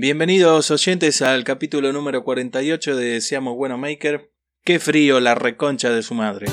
[0.00, 4.32] Bienvenidos oyentes al capítulo número 48 de Seamos Bueno Maker.
[4.62, 6.46] Qué frío la reconcha de su madre.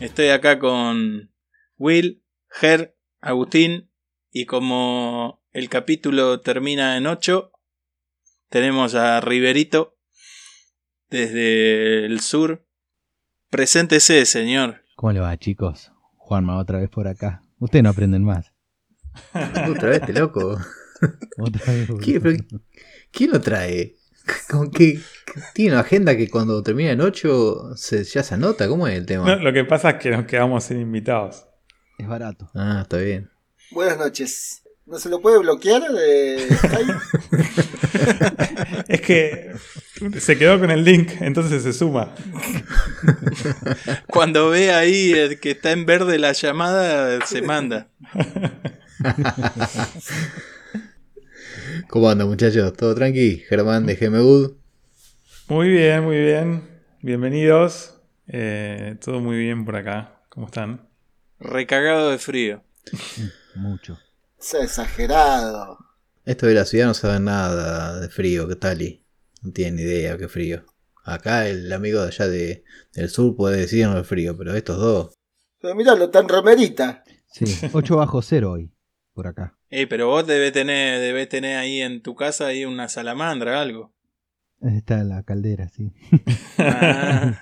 [0.00, 1.32] Estoy acá con
[1.78, 3.92] Will, Ger, Agustín
[4.32, 7.52] y como el capítulo termina en 8,
[8.48, 9.95] tenemos a Riverito
[11.10, 12.66] desde el sur.
[13.50, 14.82] Preséntese, señor.
[14.96, 15.92] ¿Cómo le va, chicos?
[16.16, 17.42] Juanma, otra vez por acá.
[17.58, 18.52] Ustedes no aprenden más.
[19.70, 20.58] Otra vez, te loco.
[21.38, 21.88] Otra vez.
[22.04, 22.36] ¿Qué- pero-
[23.10, 23.94] ¿Quién lo trae?
[24.50, 25.00] ¿Con qué?
[25.54, 28.66] ¿Tiene una agenda que cuando termina en 8 se, ya se anota?
[28.68, 29.24] ¿Cómo es el tema?
[29.24, 31.46] No, lo que pasa es que nos quedamos sin invitados.
[31.98, 32.50] Es barato.
[32.54, 33.30] Ah, está bien.
[33.70, 34.62] Buenas noches.
[34.86, 36.94] ¿No se lo puede bloquear de Skype?
[38.88, 39.52] Es que
[40.20, 42.14] se quedó con el link, entonces se suma.
[44.06, 47.88] Cuando ve ahí el que está en verde la llamada, se manda.
[51.88, 52.72] ¿Cómo anda, muchachos?
[52.74, 53.42] ¿Todo tranqui?
[53.48, 54.52] Germán de GMUD.
[55.48, 56.62] Muy bien, muy bien.
[57.02, 58.00] Bienvenidos.
[58.28, 60.20] Eh, todo muy bien por acá.
[60.28, 60.88] ¿Cómo están?
[61.40, 62.62] Recagado de frío.
[63.56, 63.98] Mucho.
[64.38, 65.78] Sea exagerado.
[66.24, 68.82] Esto de la ciudad no saben nada de frío, ¿qué tal?
[68.82, 69.04] Y
[69.42, 70.64] no tienen ni idea qué frío.
[71.04, 75.14] Acá el amigo de allá de, del sur puede decirnos el frío, pero estos dos.
[75.60, 77.04] Pero miralo, tan remerita.
[77.30, 78.70] Sí, 8 bajo cero hoy.
[79.14, 79.56] Por acá.
[79.70, 83.94] Eh, pero vos debes tener, debes tener ahí en tu casa ahí una salamandra, algo.
[84.60, 85.92] Está la caldera, sí.
[86.58, 87.40] Ah,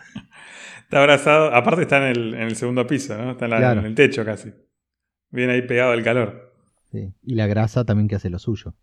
[0.82, 1.54] Está abrazado.
[1.54, 3.32] Aparte está en el, en el segundo piso, ¿no?
[3.32, 3.80] Está en, la- Claro.
[3.80, 4.52] en el techo casi.
[5.30, 6.43] Bien ahí pegado al calor.
[6.94, 7.12] Sí.
[7.22, 8.74] Y la grasa también que hace lo suyo.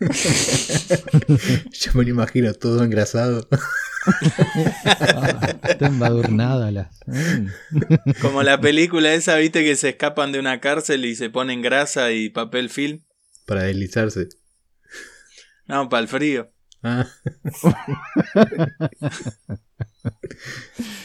[1.72, 3.48] Yo me lo imagino todo engrasado.
[4.04, 6.98] Ah, está embadurnada las.
[7.06, 7.46] Mm.
[8.20, 12.10] como la película esa, viste, que se escapan de una cárcel y se ponen grasa
[12.10, 13.04] y papel film.
[13.46, 14.28] para deslizarse.
[15.68, 16.50] No, para el frío.
[16.82, 17.06] Ah,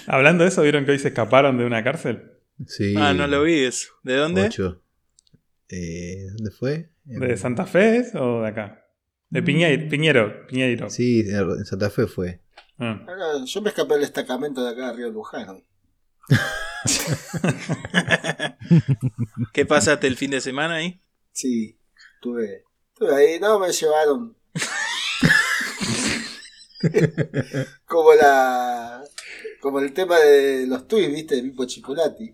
[0.07, 2.31] Hablando de eso, ¿vieron que hoy se escaparon de una cárcel?
[2.65, 2.95] sí.
[2.97, 3.89] Ah, no lo vi eso.
[4.01, 4.41] ¿De dónde?
[4.45, 4.81] Ocho.
[5.69, 6.89] Eh, ¿Dónde fue?
[7.03, 8.85] ¿De Santa Fe o de acá?
[9.29, 9.89] De Piñeiro.
[9.89, 10.47] Piñero.
[10.47, 10.89] Piñeiro.
[10.89, 12.41] Sí, en Santa Fe fue.
[12.79, 13.03] Ah.
[13.07, 15.63] Ahora, Yo me escapé del destacamento de acá de Río Luján.
[19.53, 21.01] ¿Qué pasaste el fin de semana ahí?
[21.31, 21.79] Sí,
[22.15, 23.39] estuve, estuve ahí.
[23.39, 24.35] No, me llevaron.
[27.85, 29.03] como la.
[29.61, 31.35] Como el tema de los tweets, ¿viste?
[31.35, 32.33] De Pipo Chiculati.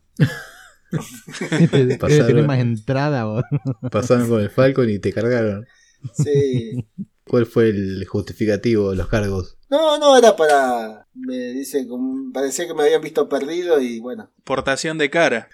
[1.49, 2.45] Debe debe Pasaron.
[2.47, 3.25] más entrada.
[3.25, 3.43] vos.
[3.91, 5.65] Pasaron con el Falcon y te cargaron.
[6.13, 6.85] Sí.
[7.25, 9.57] ¿Cuál fue el justificativo de los cargos?
[9.69, 11.07] No, no, era para.
[11.15, 14.29] Me dice, como, parecía que me habían visto perdido y bueno.
[14.43, 15.47] Portación de cara.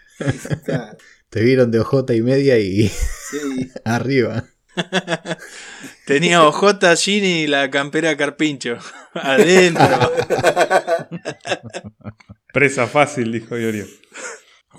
[0.66, 0.98] claro,
[1.30, 3.72] Te vieron de ojota y media y sí.
[3.86, 4.46] arriba.
[6.06, 8.78] Tenía OJ, Gini y la campera Carpincho.
[9.14, 10.12] Adentro.
[12.54, 13.86] Presa fácil, dijo Iorio.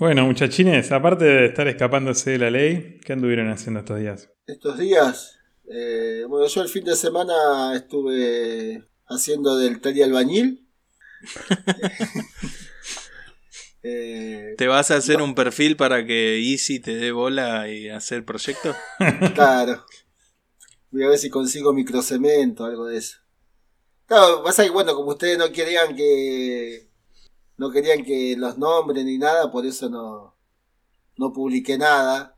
[0.01, 4.31] Bueno, muchachines, aparte de estar escapándose de la ley, ¿qué anduvieron haciendo estos días?
[4.47, 5.37] Estos días.
[5.69, 10.67] eh, bueno, yo el fin de semana estuve haciendo del tele albañil.
[13.83, 18.23] Eh, ¿Te vas a hacer un perfil para que Easy te dé bola y hacer
[18.23, 18.75] proyectos?
[19.33, 19.83] claro.
[20.91, 23.17] Voy a ver si consigo microcemento, algo de eso.
[24.05, 26.90] Claro, pasa que bueno, como ustedes no querían que
[27.61, 30.35] no querían que los nombren ni nada, por eso no
[31.15, 32.35] no publiqué nada.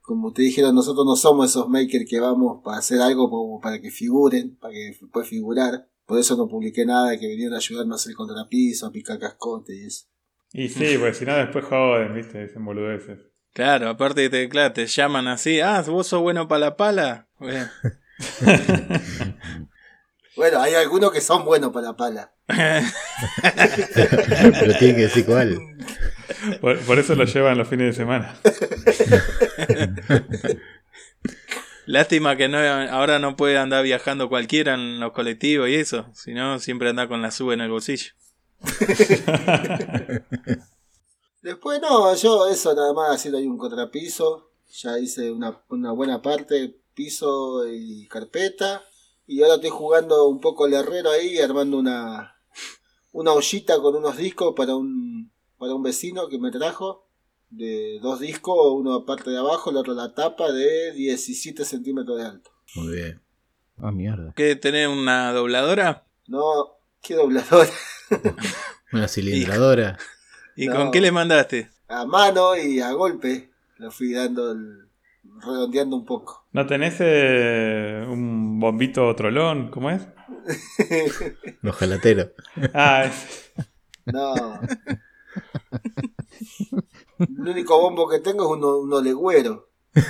[0.00, 3.82] Como te dijeron, nosotros no somos esos makers que vamos para hacer algo como para
[3.82, 5.88] que figuren, para que puedan figurar.
[6.06, 9.76] Por eso no publiqué nada, que vinieron a ayudarnos a hacer contrapiso, a picar cascote
[9.76, 10.06] y eso.
[10.54, 13.18] Y sí, porque si no después joden, viste, dicen boludeces.
[13.52, 15.60] Claro, aparte te, claro, te llaman así.
[15.60, 17.28] Ah, vos sos bueno para la pala.
[17.38, 17.68] Bueno.
[20.36, 22.32] Bueno, hay algunos que son buenos para la pala.
[23.96, 25.58] Pero tiene que decir cuál.
[26.60, 28.36] Por, por eso lo llevan los fines de semana.
[31.86, 36.06] Lástima que no, ahora no puede andar viajando cualquiera en los colectivos y eso.
[36.14, 38.12] Si no, siempre anda con la sube en el bolsillo.
[41.42, 44.52] Después no, yo eso nada más haciendo ahí un contrapiso.
[44.70, 48.82] Ya hice una, una buena parte, piso y carpeta.
[49.32, 52.36] Y ahora estoy jugando un poco el herrero ahí, armando una,
[53.12, 57.08] una ollita con unos discos para un, para un vecino que me trajo.
[57.48, 62.24] De dos discos, uno aparte de abajo, el otro la tapa de 17 centímetros de
[62.26, 62.50] alto.
[62.74, 63.22] Muy bien.
[63.78, 64.34] Ah, mierda.
[64.36, 66.06] ¿Qué tenés una dobladora?
[66.26, 67.70] No, ¿qué dobladora?
[68.92, 69.98] Una cilindradora.
[70.56, 70.76] ¿Y No.
[70.76, 71.70] con qué le mandaste?
[71.88, 73.50] A mano y a golpe.
[73.78, 74.88] Lo fui dando, el-
[75.40, 76.46] redondeando un poco.
[76.52, 79.70] ¿No tenés eh, un bombito trolón?
[79.70, 80.06] ¿Cómo es?
[81.62, 82.30] Un ojalatero.
[82.74, 83.52] Ah, es-
[84.06, 84.34] No.
[87.18, 89.68] El único bombo que tengo es uno, uno legüero.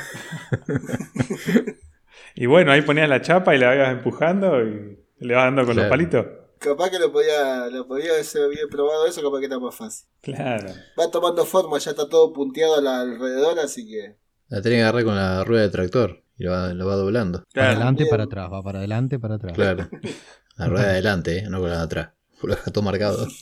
[2.34, 5.74] y bueno, ahí ponías la chapa y la ibas empujando y le vas dando con
[5.74, 5.88] Claro.
[5.88, 6.26] los palitos.
[6.58, 10.08] Capaz que lo podía, lo podía, había probado eso, capaz que era más fácil.
[10.22, 10.68] Claro.
[10.98, 14.16] Va tomando forma, ya está todo punteado al- alrededor, así que.
[14.52, 16.22] La tenés que agarrar con la rueda de tractor.
[16.36, 17.38] Y lo va, lo va doblando.
[17.38, 17.70] Para Claro.
[17.76, 18.10] adelante, Bien.
[18.10, 19.52] para atrás, va para adelante, para atrás.
[19.54, 19.88] Claro.
[20.56, 21.46] La rueda de adelante, ¿eh?
[21.48, 22.10] no con la de atrás.
[22.42, 23.26] Lo deja todo marcado.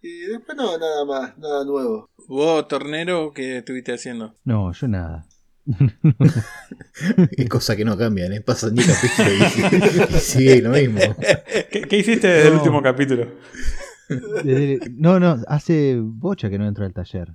[0.00, 2.08] Y después no, nada más, nada nuevo.
[2.28, 4.34] ¿Vos, tornero, qué estuviste haciendo?
[4.44, 5.26] No, yo nada.
[7.36, 8.40] Es cosa que no cambian, ¿eh?
[8.40, 9.56] Pasan 10 capítulos
[10.12, 11.00] y, y sigue lo mismo.
[11.70, 13.26] ¿Qué, qué hiciste desde el último capítulo?
[14.08, 17.34] Desde- no, no, hace bocha que no entro al taller.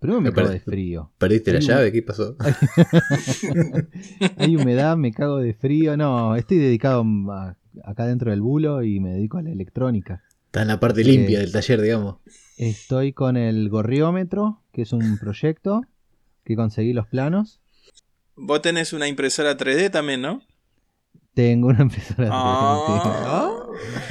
[0.00, 1.12] Primero me Me cago de frío.
[1.18, 1.92] ¿Perdiste la llave?
[1.92, 2.36] ¿Qué pasó?
[4.36, 5.96] Hay humedad, me cago de frío.
[5.96, 10.22] No, estoy dedicado a- acá dentro del bulo y me dedico a la electrónica.
[10.46, 12.16] Está en la parte limpia del taller, digamos.
[12.56, 15.82] Estoy con el gorriómetro, que es un proyecto
[16.44, 17.60] que conseguí los planos.
[18.36, 20.42] Vos tenés una impresora 3D también, ¿no?
[21.38, 22.28] Tengo una impresora.
[22.32, 23.54] Ah.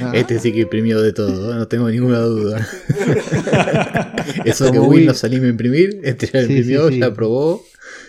[0.00, 0.12] Ah.
[0.14, 2.56] Este sí que imprimió de todo, no tengo ninguna duda.
[4.46, 7.00] Eso que Como Will se anima a imprimir, este ya lo Sí, imprimió, sí, sí.
[7.00, 7.60] ya probó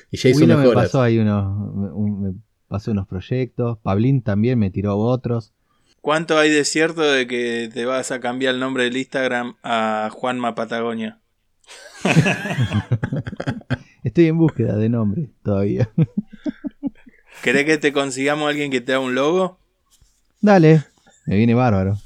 [0.10, 0.86] y ya hizo Willow me mejoras.
[0.86, 2.33] pasó ahí unos, un- me
[2.69, 3.77] pasó unos proyectos.
[3.83, 5.51] Pablín también me tiró otros.
[6.00, 10.07] ¿Cuánto hay de cierto de que te vas a cambiar el nombre del Instagram a
[10.13, 11.19] Juanma Patagonia?
[14.06, 15.89] Estoy en búsqueda de nombre todavía.
[17.44, 19.59] ¿Querés que te consigamos a alguien que te haga un logo?
[20.41, 20.83] Dale,
[21.25, 21.97] me viene bárbaro.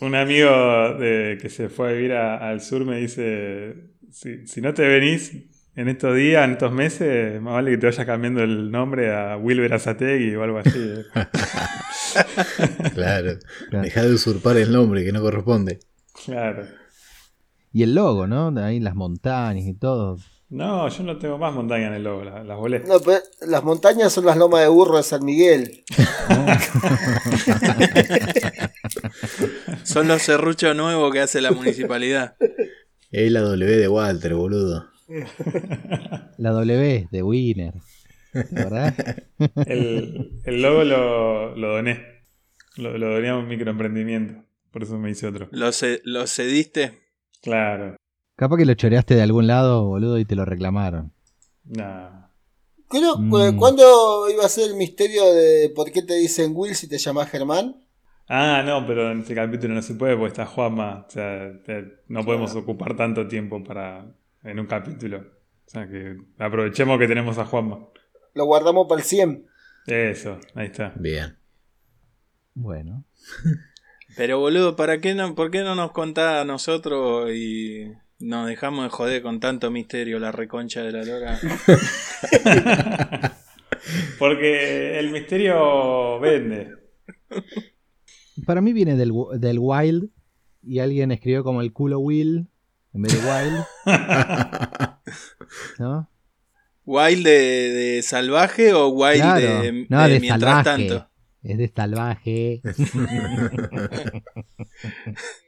[0.00, 3.74] Un amigo de, que se fue a vivir a- al sur me dice,
[4.12, 5.32] si, si no te venís
[5.74, 9.36] en estos días, en estos meses, más vale que te vayas cambiando el nombre a
[9.36, 10.78] Wilber Azategui o algo así.
[10.78, 11.04] eh".
[12.94, 13.84] Claro, Claro.
[13.84, 15.80] deja de usurpar el nombre que no corresponde.
[16.24, 16.66] claro.
[17.72, 18.50] Y el logo, ¿no?
[18.50, 20.18] De Ahí las montañas y todo.
[20.50, 22.80] No, yo no tengo más montaña en el logo, la- las volé.
[22.80, 25.84] No, pero las montañas son las lomas de burro de San Miguel.
[29.84, 32.36] Son los serruchos nuevos que hace la municipalidad.
[33.10, 34.88] Es la W de Walter, boludo.
[36.38, 37.74] La W de Winner.
[38.50, 38.94] ¿Verdad?
[39.66, 42.04] El, el logo lo, lo doné.
[42.76, 44.44] Lo, lo doné a un microemprendimiento.
[44.70, 45.48] Por eso me hice otro.
[45.50, 46.92] ¿Lo, ce- lo cediste?
[47.42, 47.96] Claro.
[48.38, 51.12] Capaz que lo choreaste de algún lado, boludo, y te lo reclamaron.
[51.64, 52.30] No.
[52.88, 53.56] Creo, Mm.
[53.58, 57.28] ¿Cuándo iba a ser el misterio de por qué te dicen Will si te llamas
[57.30, 57.82] Germán?
[58.28, 61.04] Ah, no, pero en este capítulo no se puede porque está Juanma.
[61.08, 64.06] O sea, te- no podemos ocupar tanto tiempo para
[64.44, 65.18] en un capítulo.
[65.18, 67.88] O sea que aprovechemos que tenemos a Juanma.
[68.34, 69.46] Lo guardamos para el 100.
[69.86, 70.92] Eso, ahí está.
[70.96, 71.36] Bien.
[72.54, 73.04] Bueno.
[74.16, 78.84] Pero boludo, ¿para qué no, ¿por qué no nos contás a nosotros y nos dejamos
[78.84, 81.38] de joder con tanto misterio la reconcha de la lora?
[84.18, 86.72] Porque el misterio vende.
[88.46, 90.10] Para mí viene del, del Wild
[90.62, 92.48] y alguien escribió como el culo Will
[92.94, 93.64] en vez de Wild.
[95.78, 96.10] ¿No?
[96.84, 99.62] ¿Wild de, de salvaje o wild Claro.
[99.62, 100.88] de, no, de de mientras salvaje.
[100.88, 101.08] tanto?
[101.42, 102.62] Es de salvaje.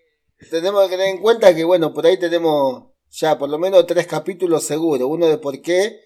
[0.48, 4.06] Tenemos que tener en cuenta que, bueno, por ahí tenemos ya por lo menos tres
[4.06, 5.08] capítulos seguros.
[5.10, 6.00] Uno de por qué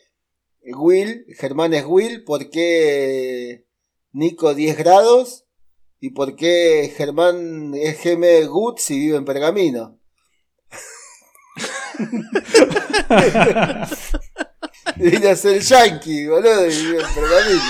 [0.76, 3.66] Will, Germán es Will, por qué
[4.12, 5.44] Nico 10 grados
[6.00, 10.00] y por qué Germán es GM Goods y vive en Pergamino.
[14.96, 17.62] Viene a ser yankee, boludo, y vive en Pergamino.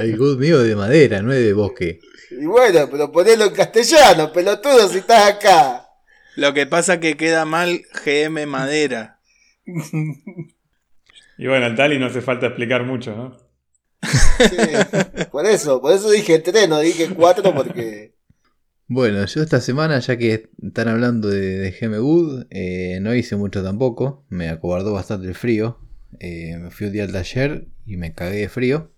[0.00, 2.00] El good mío de madera, no es de bosque.
[2.38, 5.88] Y bueno, pero ponelo en castellano, pelotudo, si estás acá.
[6.36, 9.18] Lo que pasa que queda mal GM Madera.
[11.38, 13.36] Y bueno, al Tali no hace falta explicar mucho, ¿no?
[14.02, 18.14] Sí, por eso, por eso dije tres, no dije cuatro porque...
[18.88, 23.36] Bueno, yo esta semana, ya que están hablando de, de GM Good, eh, no hice
[23.36, 24.24] mucho tampoco.
[24.28, 25.78] Me acobardó bastante el frío.
[26.20, 28.92] Eh, me fui un día al taller y me cagué de frío.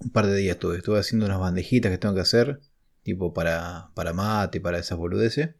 [0.00, 0.76] Un par de días estuve.
[0.78, 2.60] Estuve haciendo unas bandejitas que tengo que hacer.
[3.02, 5.50] Tipo para, para mate y para esas boludeces.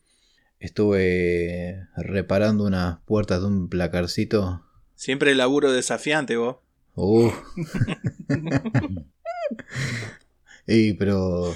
[0.61, 4.65] Estuve reparando unas puertas de un placarcito.
[4.95, 6.57] Siempre laburo desafiante vos.
[6.95, 7.31] Uh,
[10.67, 11.55] Y pero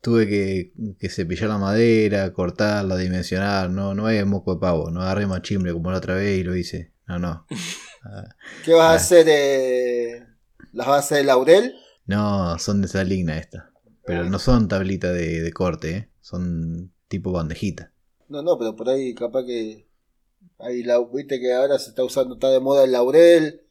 [0.00, 5.02] tuve que, que cepillar la madera, cortarla, dimensionar, no, no hay moco de pavo, no
[5.02, 6.92] agarré machimbre como la otra vez y lo hice.
[7.08, 7.44] No, no.
[8.04, 8.24] Ah,
[8.64, 8.94] ¿Qué vas a Ah.
[8.94, 9.26] hacer?
[9.28, 10.24] eh,
[10.72, 11.74] ¿Las vas a hacer de laurel?
[12.12, 13.70] No, son de saligna esta.
[14.04, 16.08] Pero no son tablitas de, de corte, ¿eh?
[16.20, 17.92] son tipo bandejita.
[18.28, 19.86] No, no, pero por ahí capaz que.
[20.58, 23.62] Ahí la, viste que ahora se está usando, está de moda el laurel.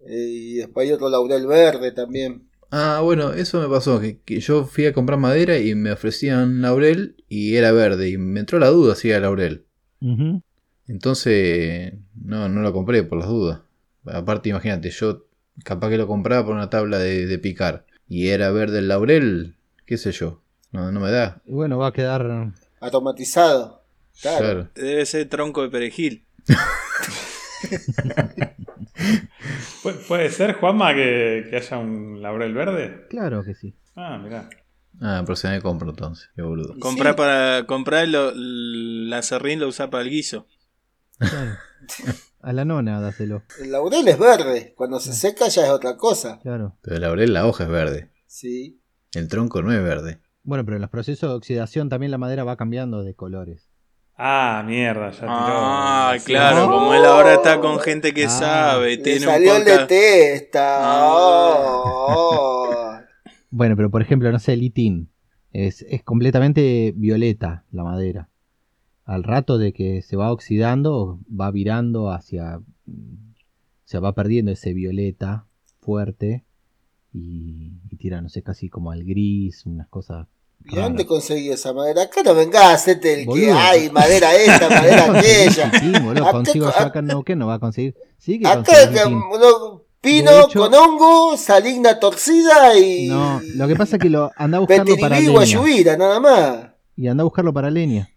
[0.00, 2.48] eh, y después hay otro laurel verde también.
[2.70, 6.62] Ah, bueno, eso me pasó, que, que yo fui a comprar madera y me ofrecían
[6.62, 9.66] laurel y era verde, y me entró la duda si era laurel.
[10.86, 13.62] Entonces, no, no lo compré por las dudas.
[14.04, 15.25] Aparte, imagínate, yo
[15.64, 19.56] capaz que lo compraba por una tabla de, de picar y era verde el laurel,
[19.84, 21.40] qué sé yo, no, no me da.
[21.46, 22.52] Y bueno, va a quedar.
[22.80, 23.82] Aromatizado.
[24.20, 24.38] Claro.
[24.44, 24.68] Claro.
[24.74, 26.24] Debe ser tronco de perejil.
[29.82, 33.06] Pu- ¿Puede ser, Juanma, que, que haya un laurel verde?
[33.10, 33.74] Claro que sí.
[33.94, 34.48] Ah, mirá.
[35.00, 36.74] Ah, pero se me compro entonces, qué boludo.
[36.76, 37.16] Y Comprar sí.
[37.18, 40.46] para comprar lo, la serrín lo usa para el guiso.
[41.18, 41.56] Claro.
[42.46, 43.42] A la nona, dáselo.
[43.60, 44.72] El laurel es verde.
[44.76, 46.38] Cuando se seca ya es otra cosa.
[46.42, 46.76] Claro.
[46.80, 48.80] Pero el laurel, la hoja es verde, Sí.
[49.14, 50.20] el tronco no es verde.
[50.44, 53.68] Bueno, pero en los procesos de oxidación también la madera va cambiando de colores.
[54.16, 55.28] Ah, mierda, ya tiró.
[55.32, 56.72] Ah, claro, No.
[56.72, 58.30] como él ahora está con gente que Ah.
[58.30, 60.78] sabe, Le tiene un salió el de testa.
[60.82, 61.66] Ah.
[61.66, 62.92] Oh.
[63.50, 65.10] Bueno, pero por ejemplo, no sé, el litín.
[65.50, 68.28] Es, es completamente violeta la madera.
[69.06, 72.60] Al rato de que se va oxidando, va virando hacia.
[72.86, 73.32] mm,
[73.84, 75.46] Se va perdiendo ese violeta
[75.80, 76.44] fuerte
[77.14, 80.26] y, y tira, no sé, casi como al gris, unas cosas.
[80.64, 82.02] ¿Y dónde conseguí esa madera?
[82.02, 85.70] Acá no vengas, hacete el que hay, madera esta, madera aquella.
[85.72, 87.94] Litín, boludo, consigo acá- acá en Neuquén, no va a conseguir.
[88.18, 88.98] Sí que Acá que
[90.00, 93.06] pino hecho- con hongo, saligna torcida y.
[93.08, 95.30] No, lo que pasa es que lo anda a buscarlo para leña.
[95.32, 96.66] guayubira, nada más.
[96.96, 98.08] y anda a buscarlo para leña.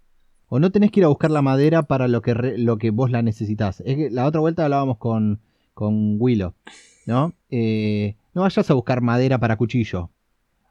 [0.49, 3.11] O no tenés que ir a buscar la madera para lo que, lo que vos
[3.11, 3.81] la necesitas.
[3.85, 5.39] Es que la otra vuelta hablábamos con,
[5.73, 6.53] con Willow,
[7.05, 7.33] ¿no?
[7.49, 10.09] Eh, no vayas a buscar madera para cuchillo.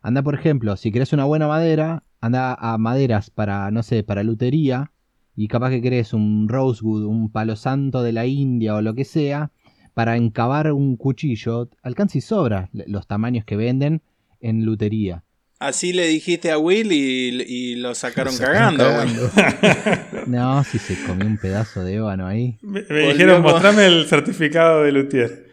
[0.03, 4.23] Anda, por ejemplo, si querés una buena madera, anda a maderas para, no sé, para
[4.23, 4.93] lutería.
[5.37, 9.05] Y capaz que querés un rosewood, un palo santo de la India o lo que
[9.05, 9.53] sea.
[9.95, 14.03] Para encavar un cuchillo, alcanza y sobra los tamaños que venden
[14.41, 15.25] en lutería.
[15.61, 19.31] Así le dijiste a Will y, y lo sacaron Lo sacaron cagando.
[20.27, 22.59] No, si se comió un pedazo de ébano ahí.
[22.63, 25.49] Me, dijeron, mostrame el certificado de Luthier.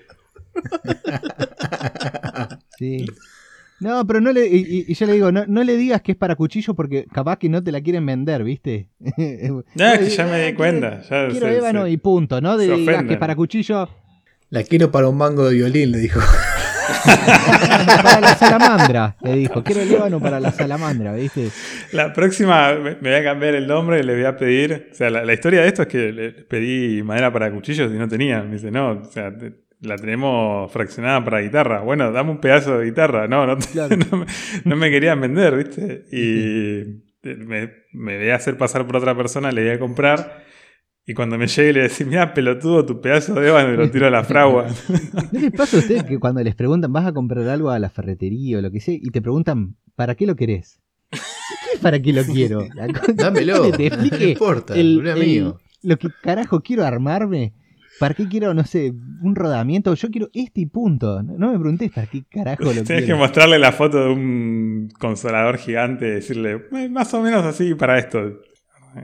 [2.77, 3.05] Sí.
[3.79, 4.47] No, pero no le.
[4.47, 7.05] Y, y- y yo le digo, no, no le digas que es para cuchillo porque
[7.11, 8.89] capaz que no te la quieren vender, ¿viste?
[9.75, 11.01] Ya, es que ya me di cuenta.
[11.09, 12.57] Ya Quiero se- ébano se- y punto, ¿no?
[12.57, 13.89] De digas que es para cuchillo.
[14.49, 16.19] La quiero para un mango de violín, le dijo.
[17.05, 19.63] Para la salamandra, le dijo.
[19.63, 21.49] Quiero el ébano para la salamandra, ¿viste?
[21.91, 24.89] La próxima me voy a cambiar el nombre y le voy a pedir.
[24.91, 27.97] O sea, la, la historia de esto es que le pedí madera para cuchillos y
[27.97, 28.41] no tenía.
[28.41, 31.81] Me dice, no, o sea, te- la tenemos fraccionada para guitarra.
[31.81, 33.27] Bueno, dame un pedazo de guitarra.
[33.27, 33.95] No, no, te- Claro.
[34.11, 34.25] no, me,
[34.63, 36.05] no me querían vender, ¿viste?
[36.11, 37.03] Y
[37.45, 40.44] me, me voy a hacer pasar por otra persona, le voy a comprar.
[41.07, 44.07] Y cuando me llegue le decir, mira, pelotudo, tu pedazo de ébano y lo tiro
[44.07, 44.65] a la fragua.
[45.31, 47.89] ¿No les pasa a ustedes que cuando les preguntan, vas a comprar algo a la
[47.89, 50.79] ferretería o lo que sea, y te preguntan, ¿para qué lo querés?
[51.11, 51.17] ¿Qué
[51.75, 52.65] es para qué lo quiero?
[53.15, 53.65] Dámelo.
[53.79, 55.59] No importa, el- no es el- mío.
[55.83, 57.53] lo que carajo quiero armarme.
[57.99, 59.93] ¿Para qué quiero, no sé, un rodamiento?
[59.93, 61.23] Yo quiero este y punto.
[61.23, 65.57] No me preguntes para qué carajo lo Tienes que mostrarle la foto de un consolador
[65.57, 68.41] gigante y decirle, "Eh, más o menos así para esto.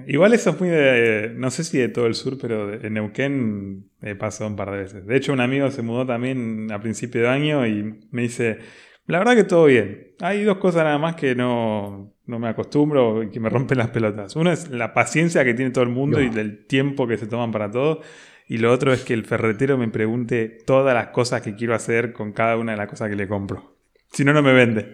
[0.07, 3.89] Igual eso es muy de, no sé si de todo el sur, pero en Neuquén
[4.00, 5.05] me pasó un par de veces.
[5.05, 8.60] De hecho, un amigo se mudó también a principio de año y me dice,
[9.07, 10.13] la verdad que todo bien.
[10.21, 13.89] Hay dos cosas nada más que no, no me acostumbro y que me rompen las
[13.89, 14.36] pelotas.
[14.36, 17.51] Una es la paciencia que tiene todo el mundo y el tiempo que se toman
[17.51, 18.01] para todo.
[18.48, 22.13] Y lo otro es que el ferretero me pregunte todas las cosas que quiero hacer
[22.13, 23.77] con cada una de las cosas que le compro.
[24.12, 24.93] Si no, no me vende.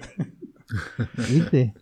[1.30, 1.74] ¿Viste?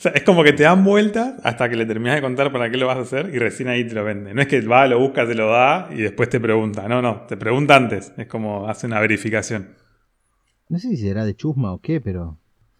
[0.00, 2.78] Sea, es como que te dan vueltas hasta que le terminas de contar para qué
[2.78, 4.32] lo vas a hacer y recién ahí te lo vende.
[4.32, 6.88] No es que va, lo busca, te lo da y después te pregunta.
[6.88, 8.10] No, no, te pregunta antes.
[8.16, 9.76] Es como hace una verificación.
[10.70, 12.38] No sé si será de chusma o qué, pero.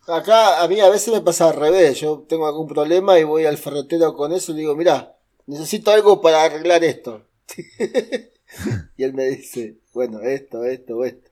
[0.09, 2.01] Acá a mí a veces me pasa al revés.
[2.01, 5.15] Yo tengo algún problema y voy al ferretero con eso y le digo, mira,
[5.47, 7.27] necesito algo para arreglar esto.
[8.97, 11.31] y él me dice, bueno, esto, esto, esto.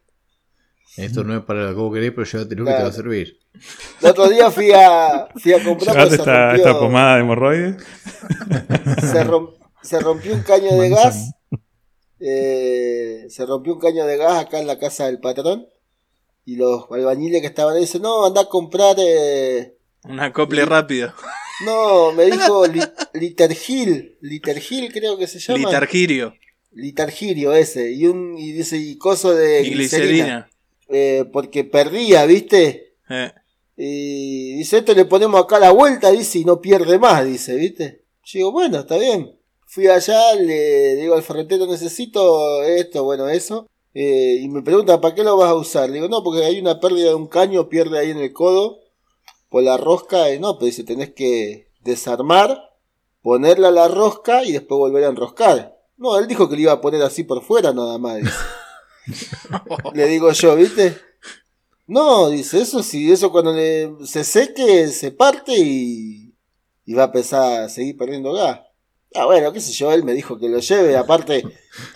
[0.99, 3.38] Esto no es para lo que vos querés, pero llévatelo que te va a servir.
[4.03, 7.77] El otro día fui a, fui a comprar se esta, rompió, esta pomada de hemorroides.
[9.00, 11.05] se, rom- se rompió un caño de Manzana.
[11.11, 11.31] gas.
[12.21, 15.67] eh, se rompió un caño de gas acá en la casa del patrón.
[16.45, 18.97] Y los albañiles que estaban ahí dicen, no, anda a comprar...
[18.99, 19.75] Eh...
[20.05, 21.12] Un acople rápido.
[21.67, 22.81] No, me dijo li
[23.15, 25.59] Litergil, Litergil creo que se llama.
[25.59, 26.35] Litargirio.
[26.71, 30.49] Litargirio ese, y un y dice y coso de Y glicerina.
[30.88, 32.95] Eh, porque perdía, ¿viste?
[33.11, 33.33] Eh.
[33.80, 38.04] Y dice, esto le ponemos acá la vuelta, dice, y no pierde más, dice, ¿viste?
[38.25, 39.38] Yo digo, bueno, está bien.
[39.66, 43.68] Fui allá, le digo al ferretero, necesito esto, bueno, eso.
[43.94, 45.88] Eh, y me pregunta, ¿para qué lo vas a usar?
[45.88, 48.80] Le digo, no, porque hay una pérdida de un caño, pierde ahí en el codo,
[49.49, 50.35] por la rosca.
[50.35, 52.75] Y no, pero dice, tenés que desarmar,
[53.23, 55.78] ponerla a la rosca y después volver a enroscar.
[55.97, 58.16] No, él dijo que le iba a poner así por fuera nada más.
[58.16, 58.35] dice.
[59.94, 61.08] Le digo yo, ¿viste?
[61.88, 66.35] No, dice, eso sí, eso cuando le- se seque, se parte y,
[66.85, 68.61] y va a empezar a seguir perdiendo gas.
[69.14, 70.95] Ah, bueno, qué sé yo, él me dijo que lo lleve.
[70.99, 71.42] Aparte,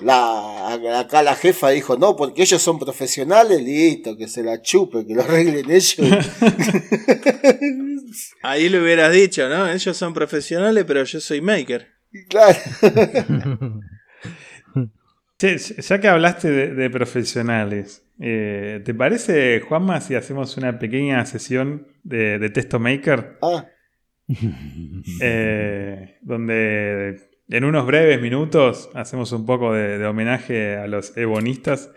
[0.00, 5.06] la, acá la jefa dijo, no, porque ellos son profesionales, listo, que se la chupe,
[5.06, 5.96] que lo arreglen ellos.
[8.42, 9.70] Ahí le hubieras dicho, ¿no?
[9.70, 11.86] Ellos son profesionales, pero yo soy maker.
[12.28, 12.58] Claro.
[15.38, 21.24] Che, ya que hablaste de, de profesionales, eh, ¿te parece, Juanma, si hacemos una pequeña
[21.26, 23.38] sesión de, de Testo Maker?
[23.42, 23.66] Ah,
[25.20, 31.90] Eh, donde en unos breves minutos hacemos un poco de, de homenaje a los ebonistas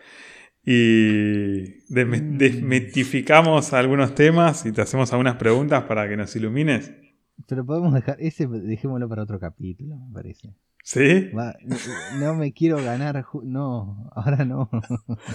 [0.65, 6.91] y desme- desmitificamos algunos temas y te hacemos algunas preguntas para que nos ilumines.
[7.47, 10.53] Pero podemos dejar, ese dejémoslo para otro capítulo, me parece.
[10.83, 11.29] ¿Sí?
[11.31, 11.75] Va, no,
[12.19, 14.69] no me quiero ganar, no, ahora no.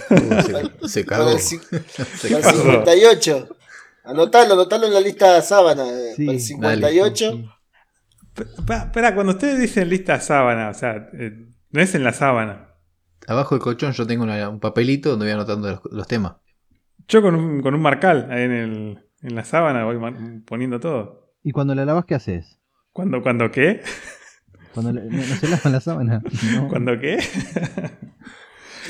[0.81, 1.37] Se, se cagó.
[1.37, 2.51] Se el cagó.
[2.61, 3.49] 58.
[4.05, 5.83] Anotalo, anotalo en la lista sábana.
[5.87, 7.31] eh, Sí, para el 58.
[7.33, 7.49] Sí.
[8.69, 12.69] Espera, cuando ustedes dicen lista sábana, o sea, eh, no es en la sábana.
[13.27, 16.33] Abajo del colchón yo tengo una- un papelito donde voy anotando los, los temas.
[17.07, 19.97] Yo con un, con un marcal ahí en, el, en la sábana voy
[20.45, 21.20] poniendo todo.
[21.43, 22.59] ¿Y cuando la lavas qué haces?
[22.93, 23.81] ¿Cuándo, cuándo qué?
[24.73, 26.21] Cuando la- no, no se lava la sábana.
[26.55, 26.67] No.
[26.67, 27.17] ¿Cuándo qué?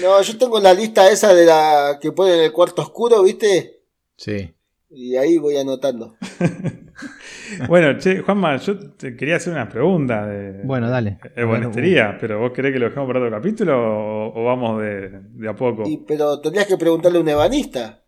[0.01, 3.81] No, yo tengo la lista esa de la que pone en el cuarto oscuro, ¿viste?
[4.15, 4.53] Sí.
[4.89, 6.15] Y ahí voy anotando.
[7.67, 11.17] bueno, che, Juanma, yo te quería hacer una pregunta de Bueno, dale.
[11.35, 15.49] ebonistería, pero ¿vos querés que lo dejemos para otro capítulo o, o vamos de, de
[15.49, 15.83] a poco?
[15.87, 18.01] Y, pero tendrías que preguntarle a un ebanista.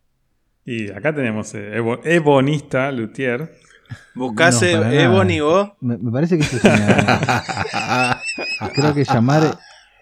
[0.65, 3.51] Y acá tenemos eh, ebo- ebonista, Luthier.
[4.15, 4.84] Buscase No.
[4.91, 5.72] Ebony vos.
[5.82, 8.19] Me, me parece que eso es una-
[8.74, 9.58] Creo que llamar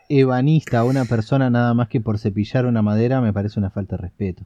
[0.10, 3.96] ebanista a una persona nada más que por cepillar una madera me parece una falta
[3.96, 4.44] de respeto.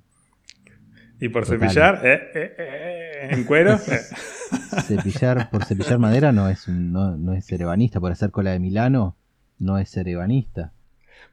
[1.19, 1.59] Y por Total.
[1.59, 3.77] cepillar, eh, eh, eh, eh, en cuero.
[4.87, 8.51] Cepillar por cepillar madera no es un- no, no es ser ebanista, por hacer cola
[8.51, 9.15] de Milano
[9.59, 10.71] no es ser ebanista.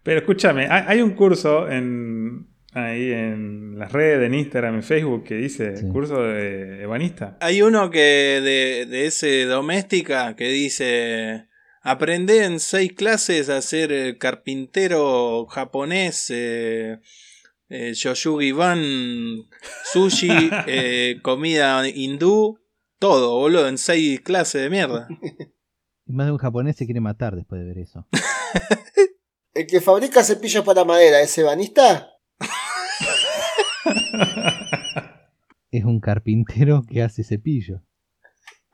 [0.03, 5.25] Pero escúchame, hay, hay un curso en, ahí en las redes, en Instagram, en Facebook,
[5.25, 5.89] que dice Sí.
[5.89, 7.37] curso de ebanista.
[7.41, 7.99] Hay uno que
[8.43, 11.49] de, de ese doméstica que dice
[11.83, 16.99] aprende en seis clases a ser eh, carpintero japonés, eh,
[17.69, 18.53] eh, yoyugi
[19.93, 20.29] sushi,
[20.67, 22.59] eh, comida hindú,
[22.99, 25.09] todo, boludo, en seis clases de mierda.
[26.05, 28.09] Y más de un japonés se quiere matar después de ver eso.
[29.55, 32.12] El que fabrica cepillos para madera, ¿es ebanista?
[35.71, 37.81] Es un carpintero que hace cepillo.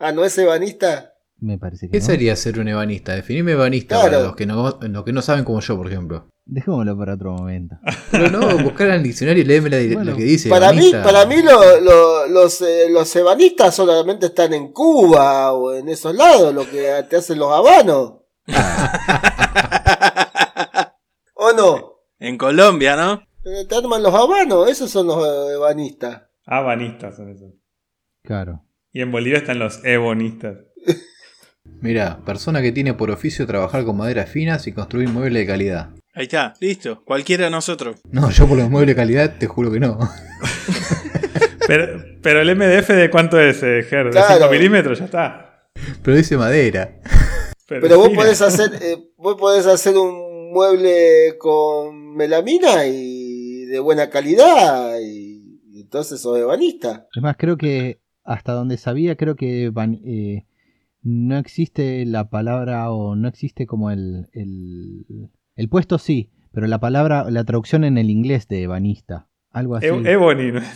[0.00, 1.12] Ah, ¿no es ebanista?
[1.38, 2.04] Me parece que ¿Qué no.
[2.04, 3.14] sería ser un ebanista?
[3.14, 4.10] Definime ebanista Claro.
[4.10, 6.28] para los que, no, los que no saben como yo, por ejemplo.
[6.44, 7.76] Dejémoslo para otro momento.
[8.10, 10.48] Pero no, buscar en el diccionario y léeme la- Bueno, lo que dice.
[10.48, 15.74] Para mí, para mí lo- lo- los, eh, los ebanistas solamente están en Cuba o
[15.74, 18.14] en esos lados, lo que te hacen los habanos.
[21.34, 22.00] ¿O no?
[22.18, 23.22] En Colombia, ¿no?
[23.44, 26.22] Eh, Te arman los habanos, esos son los eh, ebanistas.
[26.46, 27.52] Abanistas son esos.
[28.22, 28.64] Claro.
[28.92, 30.56] Y en Bolivia están los ebonistas.
[31.80, 35.90] Mira, persona que tiene por oficio trabajar con maderas finas y construir muebles de calidad.
[36.14, 37.04] Ahí está, listo.
[37.04, 38.00] Cualquiera de nosotros.
[38.10, 39.98] No, yo por los muebles de calidad te juro que no.
[41.66, 44.06] Pero, pero el MDF de cuánto es, eh, Ger?
[44.06, 44.36] De Claro.
[44.38, 45.68] 5 milímetros, ya está.
[46.02, 46.96] Pero dice madera.
[47.66, 53.27] Pero vos podés hacer, eh, vos podés hacer un mueble con melamina y
[53.70, 57.06] de buena calidad y, y entonces sos ebanista.
[57.14, 60.46] Es más, creo que hasta donde sabía, creo que van- eh,
[61.02, 65.06] no existe la palabra o no existe como el, el,
[65.56, 69.28] el puesto sí, pero la palabra, la traducción en el inglés de ebanista.
[69.50, 69.86] Algo así.
[69.86, 70.60] E- Ebony, ¿no?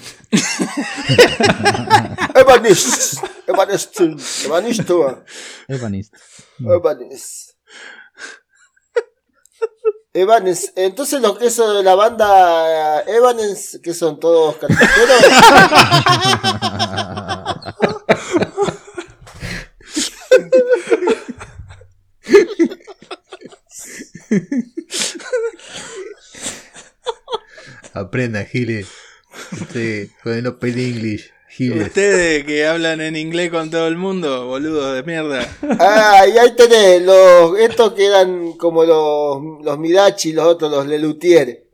[2.41, 3.23] Ebanist,
[5.69, 6.15] Ebanist.
[6.59, 7.52] ebanist.
[10.15, 15.23] Evanes, entonces los que son de la banda Evanes, que son todos carpinteros.
[27.95, 28.89] Aprenda, Giles.
[29.53, 31.33] Usted, con los pay English.
[31.55, 31.89] Giles.
[31.89, 35.47] Ustedes que hablan en inglés con todo el mundo, boludo de mierda.
[35.79, 40.87] ah, y ahí tenés, los, estos que eran como los, los Midachi, los otros, los
[40.87, 41.65] Lelutier.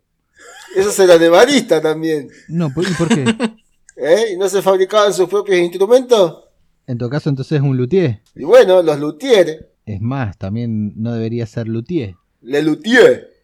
[0.74, 2.28] Esos eran de barista también.
[2.48, 3.24] No, ¿por- ¿y por qué?
[3.96, 4.32] ¿Eh?
[4.32, 6.44] ¿Y no se fabricaban sus propios instrumentos?
[6.86, 8.20] En todo caso, entonces es un luthier.
[8.34, 9.70] Y bueno, los Luthier.
[9.84, 12.14] Es más, también no debería ser luthier.
[12.42, 13.02] Lelutier.
[13.02, 13.37] Luthier.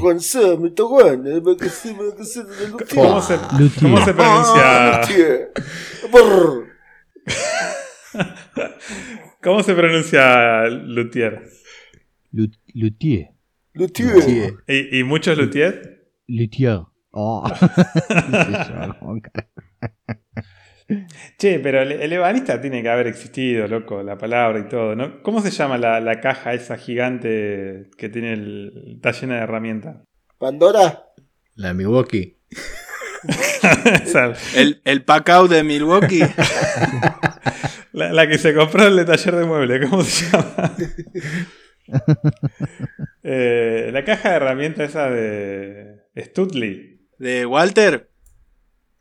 [0.00, 1.22] Francés, me está bueno.
[1.42, 2.88] me que sí, me que sí, Lelutier.
[2.94, 3.82] ¿Cómo se, Luthier.
[3.82, 4.62] cómo se pronuncia?
[4.64, 5.00] Ah.
[9.42, 11.48] ¿Cómo se pronuncia luthier?
[12.32, 13.30] Lu- Luthier.
[13.72, 14.54] Luthier.
[14.68, 16.08] ¿Y, y muchos luthier?
[16.26, 16.80] Luthier.
[17.12, 17.42] Oh.
[21.38, 25.22] Che, pero el, el ebanista tiene que haber existido, loco, la palabra y todo, ¿no?
[25.22, 29.96] ¿Cómo se llama la, la caja esa gigante que tiene el, está llena de herramientas?
[30.38, 31.04] Pandora.
[31.54, 32.38] La Milwaukee.
[34.54, 36.22] El, el Pacao de Milwaukee.
[37.92, 40.74] la, la que se compró en el taller de muebles, ¿cómo se llama?
[43.22, 47.08] Eh, la caja de herramientas esa de Stutley.
[47.18, 48.10] De Walter.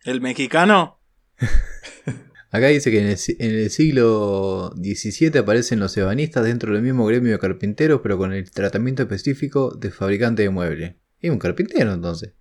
[0.03, 0.98] El mexicano.
[2.51, 6.81] Acá dice que en el, si- en el siglo XVII aparecen los ebanistas dentro del
[6.81, 10.95] mismo gremio de carpinteros, pero con el tratamiento específico de fabricante de muebles.
[11.19, 12.33] Es un carpintero entonces.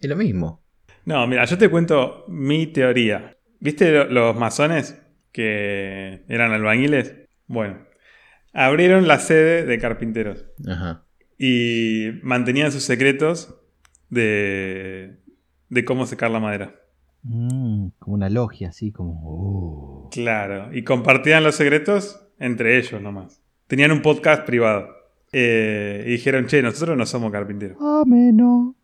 [0.00, 0.62] Es lo mismo.
[1.06, 3.36] No, mira, yo te cuento mi teoría.
[3.60, 5.00] ¿Viste lo- los masones
[5.32, 7.14] que eran albañiles?
[7.46, 7.86] Bueno,
[8.52, 11.06] abrieron la sede de carpinteros Ajá.
[11.38, 13.54] y mantenían sus secretos
[14.10, 15.20] de,
[15.70, 16.80] de cómo secar la madera.
[17.24, 19.20] Mm, como una logia, así como.
[19.24, 20.08] oh.
[20.12, 23.42] Claro, y compartían los secretos entre ellos nomás.
[23.66, 24.88] Tenían un podcast privado.
[25.32, 27.78] Eh, y dijeron, che, nosotros no somos carpinteros.
[27.80, 28.76] Ameno.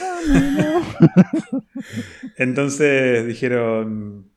[0.00, 0.82] Ameno.
[2.38, 4.30] Entonces dijeron,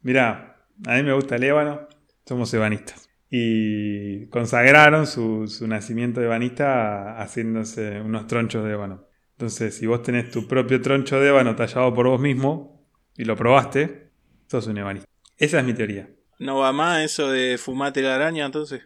[0.00, 1.86] mirá, a mí me gusta el ébano,
[2.26, 3.08] somos ebanistas.
[3.30, 9.04] Y consagraron su, su nacimiento de ebanista haciéndose unos tronchos de ébano.
[9.32, 12.74] Entonces, si vos tenés tu propio troncho de ébano tallado por vos mismo
[13.16, 14.08] y lo probaste,
[14.46, 15.08] sos un ebanista.
[15.38, 16.08] Esa es mi teoría.
[16.38, 18.82] No va más eso de fumate la araña, entonces.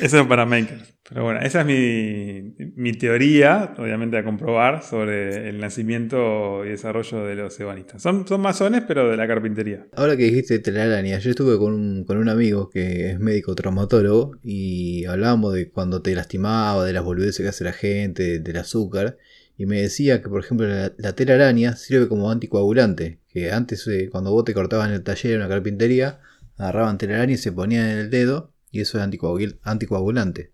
[0.00, 0.94] Eso es para makers.
[1.08, 7.24] Pero bueno, esa es mi, mi teoría, obviamente a comprobar, sobre el nacimiento y desarrollo
[7.24, 8.00] de los ebanistas.
[8.02, 9.86] Son, son masones, pero de la carpintería.
[9.96, 14.36] Ahora que dijiste telaraña, yo estuve con un, con un amigo que es médico traumatólogo
[14.42, 18.56] y hablábamos de cuando te lastimaba, de las boludeces que hace la gente, de- del
[18.56, 19.18] azúcar.
[19.56, 23.20] Y me decía que, por ejemplo, la, la telaraña sirve como anticoagulante.
[23.28, 26.20] Que antes, eh, cuando vos te cortabas en el taller en una carpintería,
[26.56, 28.52] agarraban telaraña y se ponían en el dedo.
[28.70, 30.52] Y eso es anticoagul- anticoagulante.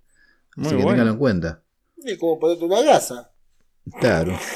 [0.57, 0.91] Muy Así que bueno.
[0.91, 1.63] ténganlo en cuenta.
[2.05, 3.33] Es como ponerte una gasa.
[4.01, 4.39] Claro.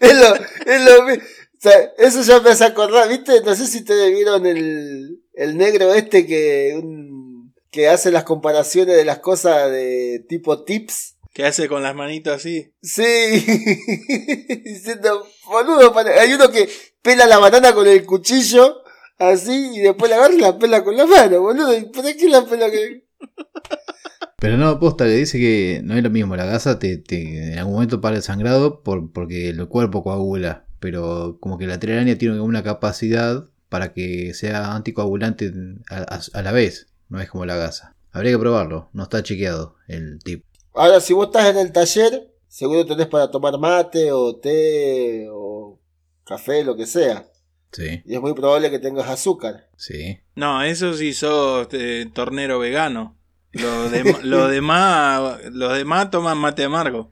[0.00, 1.16] Es lo, es lo o
[1.58, 3.40] sea, eso ya me hace acordar, ¿viste?
[3.42, 8.96] No sé si ustedes vieron el, el negro este que, un- que hace las comparaciones
[8.96, 11.13] de las cosas de tipo tips.
[11.34, 12.72] ¿Qué hace con las manitos así?
[12.80, 13.02] Sí,
[14.64, 16.68] diciendo, boludo, hay uno que
[17.02, 18.82] pela la banana con el cuchillo,
[19.18, 21.76] así, y después la agarra y la pela con la mano, boludo.
[21.76, 23.04] ¿Y ¿Por qué la pela que.?
[24.38, 26.36] Pero no, posta que dice que no es lo mismo.
[26.36, 30.66] La gasa te, te- en algún momento para el sangrado por, porque el cuerpo coagula.
[30.80, 35.50] Pero como que la telaraña tiene una capacidad para que sea anticoagulante
[35.90, 36.88] a, a- a la vez.
[37.08, 37.96] No es como la gasa.
[38.12, 38.90] Habría que probarlo.
[38.92, 40.44] No está chequeado el tip.
[40.74, 45.78] Ahora, si vos estás en el taller, seguro tenés para tomar mate o té o
[46.24, 47.26] café, lo que sea.
[47.72, 49.68] Sí, Y es muy probable que tengas azúcar.
[49.76, 50.18] sí.
[50.36, 53.16] No, eso sí sos eh, tornero vegano.
[53.52, 57.10] Lo, de- lo demás, los demás toman mate amargo.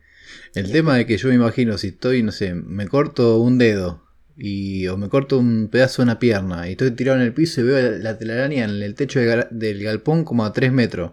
[0.55, 4.03] El tema es que yo me imagino si estoy, no sé, me corto un dedo.
[4.37, 7.61] Y, o me corto un pedazo de una pierna y estoy tirado en el piso
[7.61, 11.13] y veo la, la telaraña en el techo de del galpón como a 3 metros.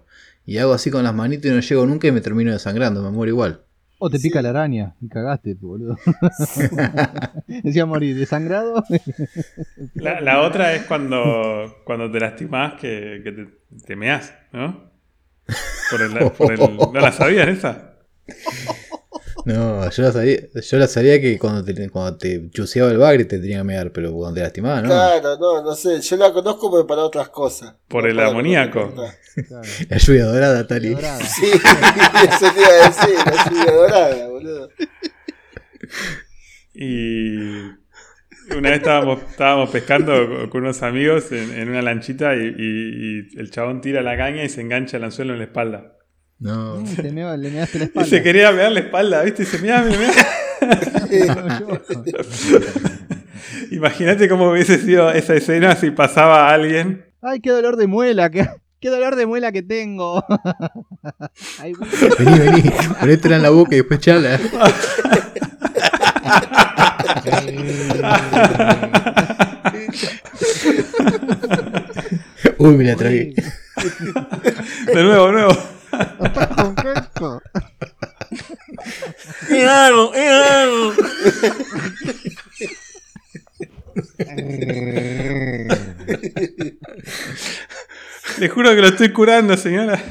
[0.49, 3.11] Y hago así con las manitos y no llego nunca y me termino desangrando, me
[3.11, 3.61] muero igual.
[3.99, 4.29] O te Sí.
[4.29, 5.95] pica la araña y cagaste, boludo.
[7.63, 8.83] Decía morir desangrado.
[9.93, 13.47] La, la otra es cuando, cuando te lastimás que, que te,
[13.85, 14.89] te meás, ¿no?
[15.91, 17.95] Por el, por el- ¿No la sabían esa?
[19.45, 23.25] No, yo la sabía, yo la sabía que cuando te, cuando te chuseaba el bagre
[23.25, 24.89] te tenía que mear, pero cuando te lastimaba, ¿no?
[24.89, 26.01] Claro, no, no sé.
[26.01, 27.75] Yo la conozco pero para otras cosas.
[27.87, 28.93] Por No el amoníaco.
[28.93, 29.63] Claro.
[29.89, 30.89] La lluvia dorada, Tali.
[30.89, 31.19] Dorada.
[31.23, 34.69] Sí, eso te iba a decir, la lluvia dorada, boludo.
[36.73, 37.35] Y
[38.55, 43.29] una vez estábamos, estábamos pescando con- con unos amigos en, en una lanchita y, y-
[43.35, 45.93] y el chabón tira la caña y se engancha el anzuelo en la espalda.
[46.39, 46.77] No.
[46.77, 48.09] Mm, te meo- le measte la Y espalda.
[48.09, 49.43] se quería mear la espalda, ¿viste?
[49.43, 50.11] Y se mea, me mea.
[53.71, 57.05] Imagínate cómo hubiese sido esa escena si pasaba a alguien.
[57.21, 58.47] Ay, qué dolor de muela, qué,
[58.79, 60.23] qué dolor de muela que tengo.
[61.59, 61.73] Ay.
[62.19, 62.63] Vení, vení,
[62.99, 64.39] ponétela en la boca y después chala.
[72.57, 73.33] Uy, me la tragué.
[74.93, 75.57] De nuevo, de nuevo.
[76.55, 77.41] Con queso.
[79.47, 80.11] ¿Qué hago?
[80.11, 80.93] ¿Qué hago?
[88.39, 90.01] Le juro que lo estoy curando, señora.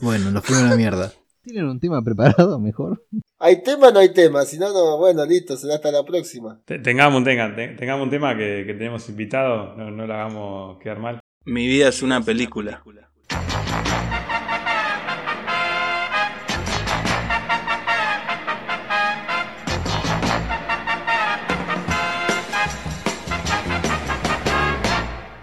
[0.00, 1.12] Bueno, nos fuimos a la mierda.
[1.42, 3.04] ¿Tienen un tema preparado mejor?
[3.38, 4.42] ¿Hay tema o no hay tema?
[4.44, 6.60] Si no, no, bueno, listo, será hasta la próxima.
[6.64, 10.78] Te- Tengamos, tengan, te- tengamos un tema que, que tenemos invitado, no, no lo hagamos
[10.80, 11.20] quedar mal.
[11.46, 12.82] Mi vida es una película.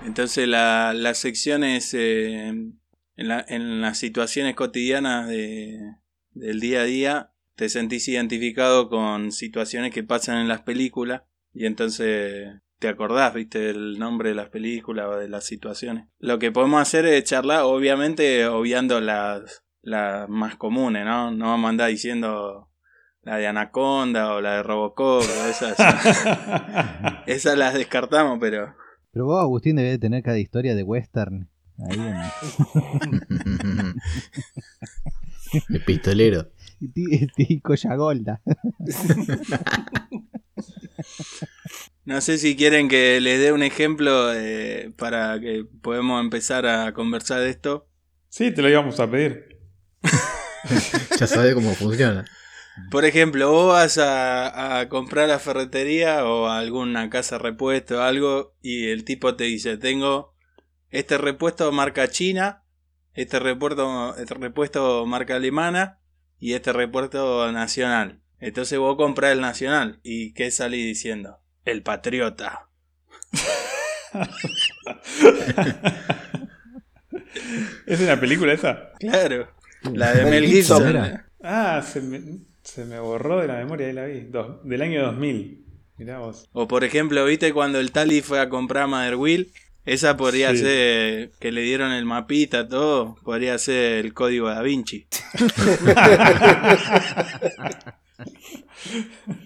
[0.05, 2.77] Entonces la, la sección es eh, en,
[3.15, 5.79] la- en las situaciones cotidianas de-
[6.31, 11.65] del día a día, te sentís identificado con situaciones que pasan en las películas y
[11.65, 12.47] entonces
[12.83, 16.09] te acordás, viste, del nombre de las películas o de las situaciones.
[16.19, 21.31] Lo que podemos hacer es charlar, obviamente, obviando las, las más comunes, ¿no?
[21.31, 22.67] No vamos a andar diciendo
[23.21, 25.77] la de Anaconda o la de Robocop, o esas,
[27.25, 28.75] esas las descartamos, pero
[29.13, 31.49] Pero vos, Agustín, debes de tener cada historia de western.
[31.89, 32.17] Ahí en...
[35.69, 36.49] El pistolero.
[36.93, 38.41] Ti- ti- Collagolda.
[42.05, 46.93] no sé si quieren que les dé un ejemplo eh, para que podamos empezar a
[46.93, 47.87] conversar de esto.
[48.29, 49.59] Sí, te lo íbamos a pedir.
[51.19, 52.25] Ya sabes cómo funciona.
[52.89, 57.97] Por ejemplo, vos vas a, a comprar a la ferretería o a alguna casa repuesto
[57.99, 60.33] o algo y el tipo te dice, tengo
[60.89, 62.63] este repuesto marca china,
[63.13, 65.99] este repuesto, este repuesto marca alemana
[66.39, 68.21] y este repuesto nacional.
[68.39, 71.42] Entonces vos compras el nacional y ¿qué salís diciendo?
[71.65, 72.67] El patriota.
[77.85, 78.91] ¿Es una película esa?
[78.99, 79.47] Claro.
[79.93, 81.21] La de Mel Gibson.
[81.43, 82.21] Ah, se me,
[82.63, 84.21] se me borró de la memoria, ahí la vi.
[84.21, 85.65] Dos- del año 2000.
[85.97, 86.47] Mirá vos.
[86.53, 89.51] O por ejemplo, ¿viste cuando el Tali fue a comprar Mother Wheel?
[89.85, 90.59] Esa podría Sí.
[90.59, 93.15] ser que le dieron el mapita, todo.
[93.23, 95.07] Podría ser el código da Vinci.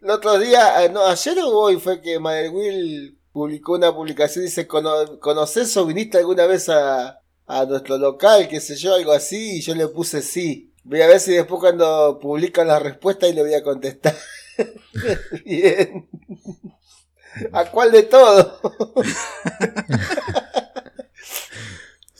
[0.00, 4.44] El otro día, eh, no, ayer o hoy fue que Mother Will publicó una publicación
[4.44, 8.48] y dice, "Cono- ¿conoces o viniste alguna vez a, a nuestro local?
[8.48, 10.72] qué sé yo, algo así, y yo le puse sí.
[10.84, 14.16] Voy a ver si después cuando publican la respuesta y le voy a contestar.
[15.44, 16.08] Bien.
[17.52, 18.58] ¿A cuál de todo?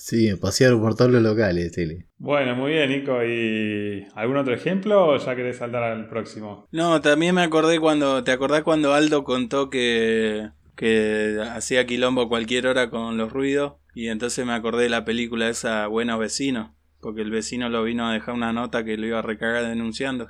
[0.09, 2.07] Sí, pasear por todos los locales, Tele.
[2.17, 3.23] Bueno, muy bien, Nico.
[3.23, 6.67] ¿Y algún otro ejemplo o ya querés saltar al próximo?
[6.73, 8.25] No, también me acordé cuando.
[8.25, 10.49] ¿Te acordás cuando Aldo contó que.
[10.77, 13.75] que hacía quilombo cualquier hora con los ruidos?
[13.95, 16.71] Y entonces me acordé de la película esa Buenos Vecinos.
[17.01, 20.29] Porque el vecino lo vino a dejar una nota que lo iba a recagar denunciando.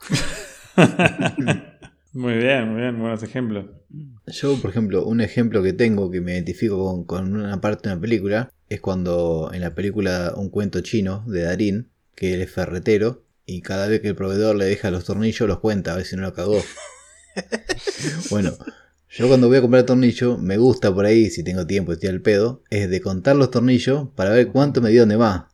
[2.12, 3.66] Muy bien, muy bien, buenos ejemplos.
[4.26, 7.94] Yo, por ejemplo, un ejemplo que tengo que me identifico con, con una parte de
[7.94, 12.50] una película es cuando en la película Un cuento chino de Darín, que él es
[12.50, 16.06] ferretero y cada vez que el proveedor le deja los tornillos los cuenta a ver
[16.06, 16.62] si no lo cagó.
[18.30, 18.52] bueno,
[19.08, 22.10] yo cuando voy a comprar tornillo me gusta por ahí, si tengo tiempo y estoy
[22.10, 25.44] al pedo, es de contar los tornillos para ver cuánto me dieron de más.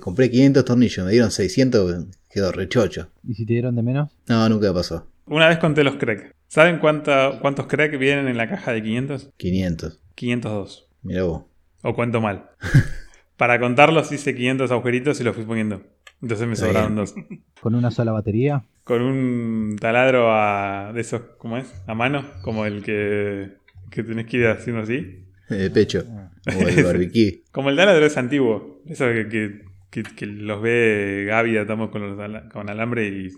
[0.00, 3.10] Compré 500 tornillos, me dieron 600, quedó rechocho.
[3.26, 4.10] ¿Y si te dieron de menos?
[4.28, 5.06] No, nunca pasó.
[5.26, 6.34] Una vez conté los crack.
[6.48, 9.30] ¿Saben cuánta- cuántos crack vienen en la caja de 500?
[9.36, 9.98] 500.
[10.14, 10.86] 502.
[11.02, 11.42] Mira vos.
[11.88, 12.50] ¿O cuento mal?
[13.36, 15.82] Para contarlos hice 500 agujeritos y los fui poniendo.
[16.22, 17.04] Entonces me Está sobraron bien.
[17.04, 17.14] dos.
[17.60, 18.64] ¿Con una sola batería?
[18.84, 21.66] Con un taladro a, de esos, ¿cómo es?
[21.86, 23.52] A mano, como el que,
[23.90, 25.26] que tenés que ir haciendo así.
[25.50, 26.04] De pecho.
[26.46, 27.42] O el barbecue.
[27.52, 28.80] Como el taladro es antiguo.
[28.86, 33.30] Eso que, que que, que los ve Gaby atamos con, los ala- con alambre y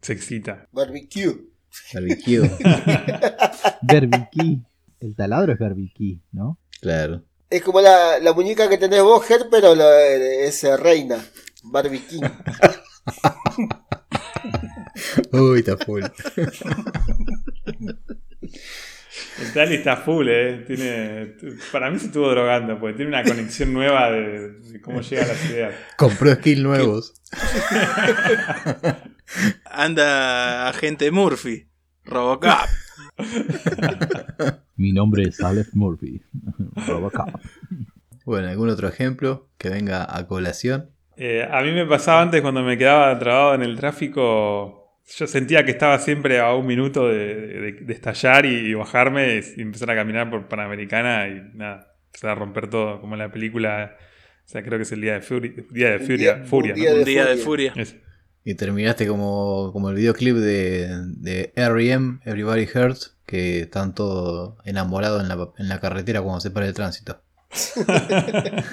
[0.00, 0.66] se excita.
[0.72, 1.34] Barbecue.
[1.94, 2.50] Barbecue.
[3.82, 4.62] Berbiquí.
[5.00, 6.58] El taladro es berbiquí, ¿no?
[6.80, 7.22] claro.
[7.54, 11.18] Es como la, la muñeca que tenés vos, Ger, pero lo- es eh, reina.
[11.62, 12.20] Barbecue.
[15.32, 16.02] Uy, está full.
[19.38, 20.64] El Tali está full, ¿eh?
[20.66, 21.34] Tiene,
[21.72, 25.28] para mí se estuvo drogando, porque tiene una conexión nueva de, de cómo llega a
[25.28, 25.74] las ideas.
[25.96, 27.14] Compró skills nuevos.
[29.64, 31.68] Anda agente Murphy.
[32.04, 32.68] Robocop.
[34.76, 36.22] Mi nombre es Alex Murphy.
[36.88, 37.28] Robocop.
[38.24, 40.90] Bueno, ¿algún otro ejemplo que venga a colación?
[41.16, 45.64] Eh, a mí me pasaba antes cuando me quedaba trabado en el tráfico, yo sentía
[45.64, 49.90] que estaba siempre a un minuto de, de- de estallar y, y bajarme y empezar
[49.90, 53.96] a caminar por Panamericana y nada, empezar a romper todo, como en la película,
[54.44, 56.72] o sea, creo que es el día de, Fury- día de Un Furia, día- Furia,
[56.72, 56.84] un ¿no?
[56.84, 57.72] día Un día de furia.
[57.74, 57.86] furia.
[58.46, 65.22] Y terminaste como, como el videoclip de, de R.E.M., Everybody Hurts, que están todos enamorados
[65.22, 67.22] en la, en la carretera cuando se para el tránsito.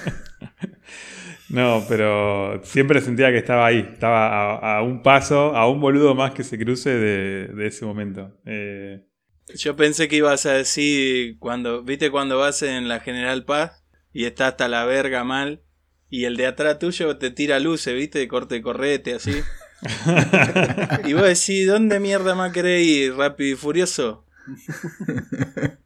[1.48, 6.14] No, pero siempre sentía que estaba ahí, estaba a, a un paso, a un boludo
[6.14, 8.32] más que se cruce de, de ese momento.
[8.46, 9.04] Eh,
[9.54, 14.24] Yo pensé que ibas a decir cuando, viste cuando vas en la General Paz y
[14.24, 15.62] está hasta la verga mal
[16.08, 19.32] y el de atrás tuyo te tira luces, viste, de corte de correte así.
[21.04, 23.14] y vos decís, ¿dónde mierda más querés ir?
[23.14, 24.26] Rápido y furioso.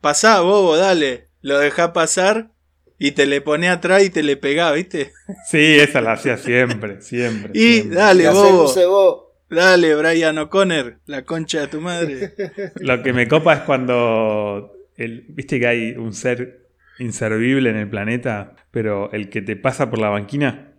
[0.00, 1.28] Pasá, bobo, dale.
[1.40, 2.50] Lo dejá pasar
[2.98, 5.12] y te le pone atrás y te le pegá, viste.
[5.48, 7.50] sí, esa la hacía siempre, siempre.
[7.54, 7.96] Y siempre.
[7.96, 9.32] dale, bobo.
[9.52, 12.32] Dale, Brian O'Connor, la concha de tu madre.
[12.76, 14.72] Lo que me copa es cuando.
[14.96, 19.90] El, Viste que hay un ser inservible en el planeta, pero el que te pasa
[19.90, 20.72] por la banquina.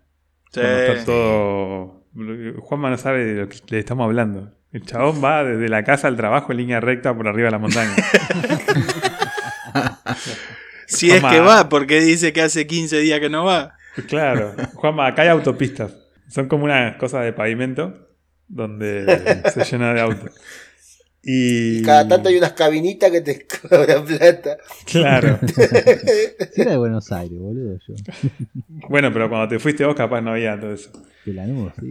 [0.51, 0.59] Sí.
[0.59, 2.03] Cuando está todo.
[2.61, 4.55] Juanma no sabe de lo que le estamos hablando.
[4.73, 7.59] El chabón va desde la casa al trabajo en línea recta por arriba de la
[7.59, 7.95] montaña.
[10.85, 13.75] Si es que va, porque dice que hace 15 días que no va.
[14.07, 14.53] Claro.
[14.75, 15.91] Juanma, acá hay autopistas.
[16.27, 18.09] Son como unas cosas de pavimento
[18.47, 20.31] donde se llena de autos.
[21.23, 21.79] Y.
[21.79, 24.57] Y cada tanto hay unas cabinitas que te cobran plata.
[24.85, 25.39] Claro.
[25.47, 27.95] Si era de Buenos Aires, boludo, yo.
[28.89, 30.91] Bueno, pero cuando te fuiste vos, capaz no había todo eso.
[31.25, 31.89] De la nube, sí.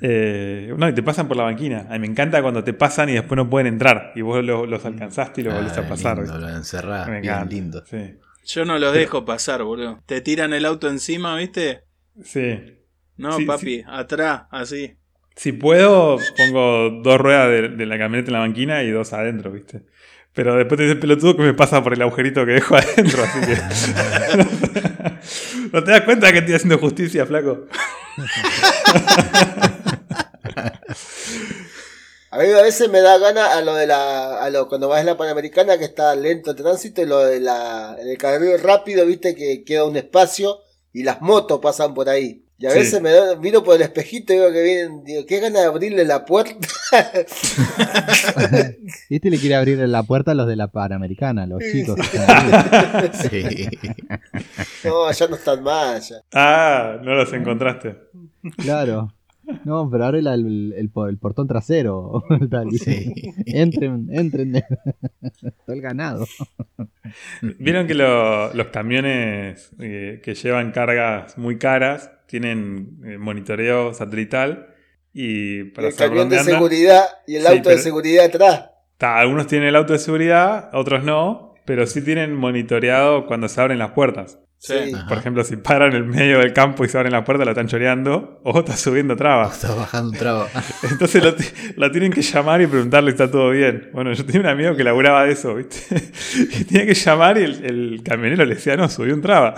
[0.00, 1.86] Eh, no, y te pasan por la banquina.
[1.88, 4.12] A mí me encanta cuando te pasan y después no pueden entrar.
[4.14, 6.16] Y vos lo- los alcanzaste y los volvés Ah, a pasar.
[6.18, 6.46] lindo, ¿viste?
[6.50, 7.84] lo encerrás, Me bien lindo.
[7.86, 8.14] Sí.
[8.46, 10.00] Yo no los dejo pasar, boludo.
[10.06, 11.82] Te tiran el auto encima, ¿viste?
[12.22, 12.78] Sí.
[13.16, 14.96] No, Sí, papi, atrás, así.
[15.36, 19.52] Si puedo, pongo dos ruedas de, de la camioneta en la banquina y dos adentro,
[19.52, 19.82] ¿viste?
[20.38, 23.24] Pero después te dice el pelotudo que me pasa por el agujerito que dejo adentro,
[23.24, 23.56] así que.
[25.72, 27.66] ¿No te das cuenta que estoy haciendo justicia, flaco?
[32.30, 35.00] A mí a veces me da gana a lo de la, a lo cuando vas
[35.00, 38.60] en la Panamericana que está lento el tránsito y lo de la, en el carril
[38.60, 40.60] rápido, viste que queda un espacio
[40.92, 42.44] y las motos pasan por ahí.
[42.60, 42.78] Y a Sí.
[42.80, 45.66] veces me da, miro por el espejito y veo que vienen, digo, qué gana de
[45.66, 46.56] abrirle la puerta.
[49.08, 51.96] Este le quiere abrir la puerta a los de la Panamericana, los chicos.
[51.96, 52.52] que están
[52.94, 53.10] ahí.
[53.12, 53.68] Sí.
[54.84, 56.16] no, ya no están más, ya.
[56.34, 57.96] Ah, no los encontraste.
[58.56, 59.12] Claro.
[59.64, 62.22] No, pero abre el, el el portón trasero.
[62.50, 63.12] tal, Sí.
[63.46, 64.52] Entren, entren.
[65.64, 66.26] Todo el ganado.
[67.58, 74.74] Vieron que lo- los camiones eh, que llevan cargas muy caras tienen eh, monitoreo satelital
[75.12, 78.24] y para el saber camión dónde de anda- seguridad y el Sí, auto de seguridad
[78.26, 78.70] atrás.
[78.98, 83.60] Ta, algunos tienen el auto de seguridad, otros no, pero sí tienen monitoreado cuando se
[83.60, 84.38] abren las puertas.
[84.60, 84.74] Sí.
[85.08, 87.52] Por ejemplo, si paran en el medio del campo y se abren las puertas, la
[87.52, 89.54] están choreando o está subiendo trabas.
[89.54, 90.48] Estás bajando un traba.
[90.90, 91.22] Entonces
[91.76, 93.90] lo tienen que llamar y preguntarle si está todo bien.
[93.92, 95.78] Bueno, yo tenía un amigo que laburaba de eso, ¿viste?
[96.60, 99.54] Y tenía que llamar y el, el camionero le decía, no, subió un traba.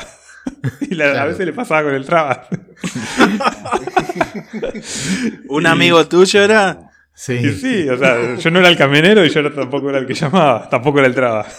[0.90, 2.48] Y la- a veces le pasaba con el traba.
[5.48, 6.90] ¿Un Y- amigo tuyo era?
[7.14, 7.34] Sí.
[7.34, 10.06] Y sí, o sea, yo no era el camionero y yo no- tampoco era el
[10.06, 11.46] que llamaba, tampoco era el traba.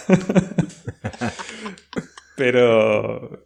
[2.34, 3.44] Pero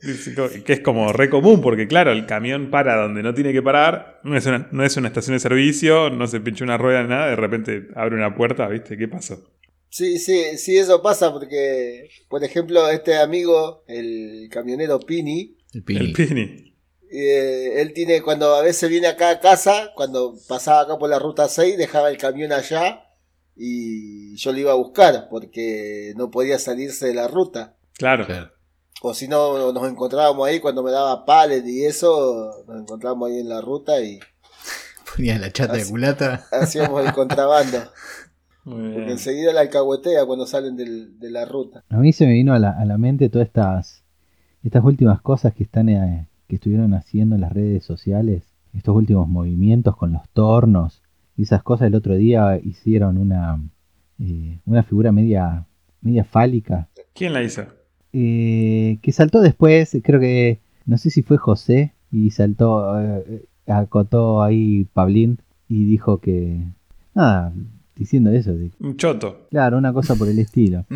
[0.65, 4.21] que es como re común, porque claro, el camión para donde no tiene que parar,
[4.23, 7.09] no es una, no es una estación de servicio, no se pincha una rueda ni
[7.09, 8.97] nada, de repente abre una puerta, ¿viste?
[8.97, 9.43] ¿Qué pasó?
[9.97, 16.01] Sí, sí, sí, eso pasa porque, por ejemplo, este amigo, el camionero Pini, El pini.
[16.07, 16.77] El Pini.
[17.11, 21.19] eh, él tiene, cuando a veces viene acá a casa, cuando pasaba acá por la
[21.19, 23.05] ruta 6, dejaba el camión allá
[23.57, 27.77] y yo lo iba a buscar porque no podía salirse de la ruta.
[27.95, 28.27] Claro.
[28.27, 28.51] Claro.
[29.01, 33.39] O si no, nos encontrábamos ahí cuando me daba palet y eso, nos encontrábamos ahí
[33.41, 34.21] en la ruta y
[35.15, 36.47] Ponía la chata de Así- culata.
[36.53, 37.79] hacíamos el contrabando.
[38.75, 41.85] Porque enseguida la alcahuetea cuando salen del- de la ruta.
[41.89, 44.03] A mí se me vino a la, a la mente todas estas,
[44.65, 48.43] estas últimas cosas que están eh, que estuvieron haciendo en las redes sociales,
[48.75, 51.03] estos últimos movimientos con los tornos
[51.37, 51.87] y esas cosas.
[51.87, 53.61] El otro día hicieron una,
[54.21, 55.65] eh, una figura media,
[56.01, 57.63] media fálica ¿Quién la hizo?
[58.13, 64.43] eh, que saltó después, creo que, no sé si fue José, y saltó, eh, acotó
[64.43, 65.39] ahí Pablín
[65.69, 66.63] y dijo que,
[67.15, 67.53] nada,
[67.97, 69.47] diciendo eso, de, Un choto.
[69.51, 70.85] claro, una cosa por el estilo.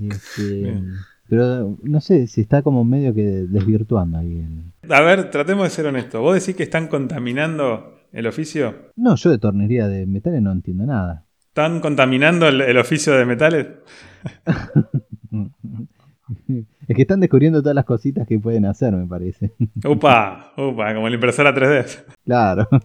[0.00, 0.80] Este,
[1.28, 4.38] pero no sé, se está como medio que desvirtuando ahí.
[4.38, 6.20] el- A ver, tratemos de ser honestos.
[6.20, 8.92] ¿Vos decís que están contaminando el oficio?
[8.94, 11.24] No, yo de tornería de metales no entiendo nada.
[11.48, 13.66] ¿Están contaminando el, el oficio de metales?
[16.86, 19.54] Es que están descubriendo todas las cositas que pueden hacer, me parece.
[19.84, 21.86] Upa, upa, como la impresora 3D.
[22.24, 22.68] Claro.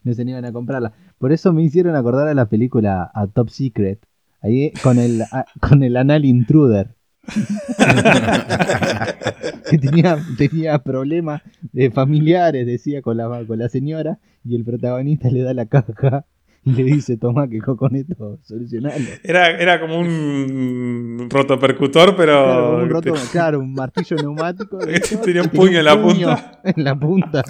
[0.04, 0.92] no se animan a comprarla.
[1.18, 4.00] Por eso me hicieron acordar a la película a Top Secret.
[4.42, 6.94] Ahí con el, a- con el anal intruder.
[9.70, 11.42] que tenía, tenía problemas
[11.72, 16.24] de familiares, decía con la, con la señora, y el protagonista le da la caja
[16.64, 19.04] y le dice, toma que con esto solucionalo.
[19.22, 22.32] Era, era como un rotopercutor, pero.
[22.32, 24.78] Claro, un roto- claro, un martillo neumático.
[24.86, 26.60] Este tenía un puño en la punta.
[26.64, 27.42] En la punta.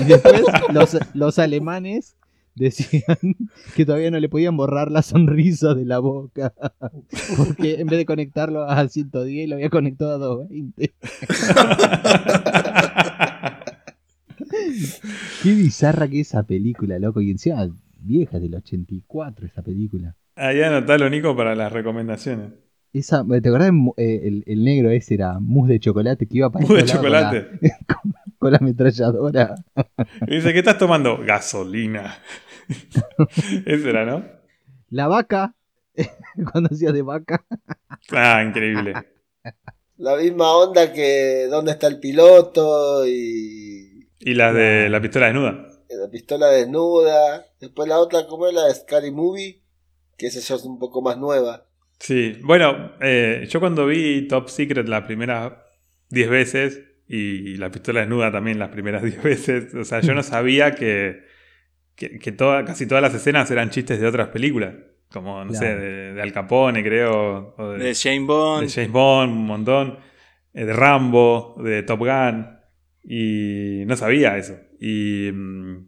[0.00, 2.16] Y después los, los alemanes
[2.54, 3.18] decían
[3.74, 6.54] que todavía no le podían borrar la sonrisa de la boca.
[7.36, 10.94] Porque en vez de conectarlo a 110, lo había conectado a 220.
[15.42, 17.20] Qué bizarra que esa película, loco.
[17.20, 17.68] Y encima
[18.04, 20.14] vieja, del 84 esa película.
[20.36, 22.52] Ahí anotalo, Nico, para las recomendaciones.
[22.92, 23.72] Esa, ¿Te acordás?
[23.96, 27.48] Eh, El, el negro ese era mousse de chocolate que iba para Mousse de chocolate.
[27.48, 27.78] Con la,
[28.38, 29.54] con la ametralladora.
[30.26, 31.18] Y dice, ¿qué estás tomando?
[31.24, 32.14] Gasolina.
[33.66, 34.24] Ese era, ¿no?
[34.90, 35.54] La vaca,
[36.52, 37.44] cuando hacía de vaca.
[38.12, 38.94] Ah, increíble.
[39.96, 45.66] La misma onda que dónde está el piloto y Y las de la pistola desnuda.
[45.88, 47.46] La pistola desnuda.
[47.60, 49.60] Después la otra, como es la de Scary Movie,
[50.18, 51.66] que esa ya es un poco más nueva.
[51.98, 55.52] Sí, bueno, eh, yo cuando vi Top Secret las primeras
[56.10, 60.22] 10 veces y la pistola desnuda también las primeras 10 veces, o sea, yo no
[60.22, 61.22] sabía que,
[61.94, 64.74] que, que toda- casi todas las escenas eran chistes de otras películas,
[65.12, 68.66] como, no sé, de, de Al Capone, creo, o de, De Jane Bond.
[68.66, 69.98] de James Bond, un montón,
[70.52, 72.53] eh, de Rambo, de Top Gun,
[73.04, 74.56] y no sabía eso.
[74.80, 75.86] Y, mm,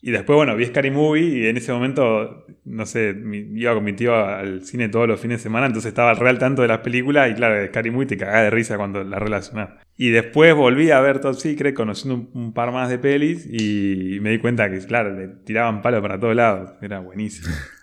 [0.00, 3.16] y después, bueno, vi Scary Movie y en ese momento, no sé,
[3.54, 6.38] iba con mi tío al cine todos los fines de semana, entonces estaba al real
[6.38, 9.70] tanto de las películas y claro, Scary Movie te cagás de risa cuando la relacionás.
[9.96, 14.20] Y después volví a ver Top Secret conociendo un, un par más de pelis y
[14.20, 16.70] me di cuenta que, claro, le tiraban palo para todos lados.
[16.80, 17.52] Era buenísimo.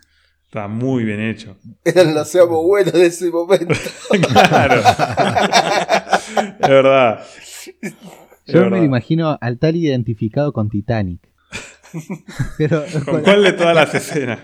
[0.45, 1.57] Estaba muy bien hecho.
[1.83, 3.75] Eran los seamos buenos de ese momento.
[4.31, 4.75] claro.
[6.61, 7.25] es verdad.
[8.45, 11.19] Yo me lo imagino al tal identificado con Titanic.
[12.57, 14.39] Pero ¿Con cuál de todas las escenas?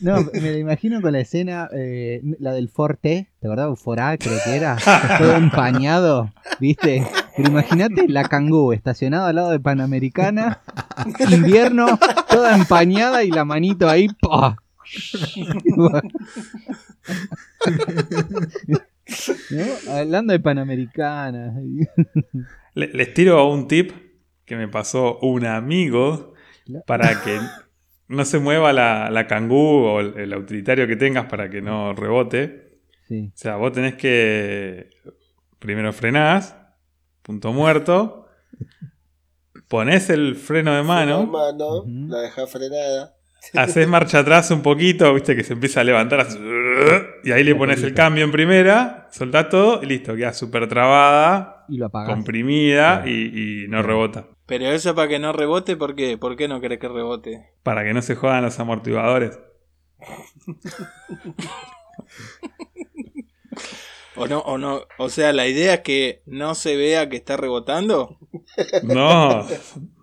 [0.00, 3.80] No, me lo imagino con la escena, eh, la del Forte, ¿te acordás?
[3.80, 4.76] Forá, creo que era,
[5.18, 6.30] todo empañado,
[6.60, 7.06] ¿viste?
[7.34, 10.60] Pero imagínate la Kangoo estacionada al lado de Panamericana,
[11.30, 11.98] invierno,
[12.28, 14.56] toda empañada y la manito ahí, ¡pah!
[19.50, 19.92] ¿No?
[19.92, 21.54] Hablando de Panamericana.
[22.74, 23.92] Le- Les tiro un tip
[24.44, 26.34] que me pasó un amigo
[26.86, 27.38] para que
[28.08, 31.92] no se mueva la, la cangú o el, el utilitario que tengas para que no
[31.94, 32.80] rebote.
[33.08, 33.28] Sí.
[33.34, 34.90] O sea, vos tenés que.
[35.58, 36.56] Primero frenás,
[37.22, 38.26] punto muerto.
[39.68, 41.22] Ponés el freno de mano,
[42.08, 43.15] la deja frenada.
[43.54, 46.20] haces marcha atrás un poquito, viste que se empieza a levantar.
[46.20, 46.38] así,
[47.24, 51.64] y ahí le pones el cambio en primera, soltás todo y listo, queda súper trabada,
[51.68, 52.08] Y lo apagás.
[52.14, 53.08] comprimida Claro.
[53.10, 54.26] y, y no rebota.
[54.46, 56.18] Pero eso para que no rebote, ¿por qué?
[56.18, 57.50] ¿Por qué no querés que rebote?
[57.62, 59.38] Para que no se jodan los amortiguadores.
[64.18, 67.36] O no, o no, o sea, la idea es que no se vea que está
[67.36, 68.18] rebotando.
[68.82, 69.46] No,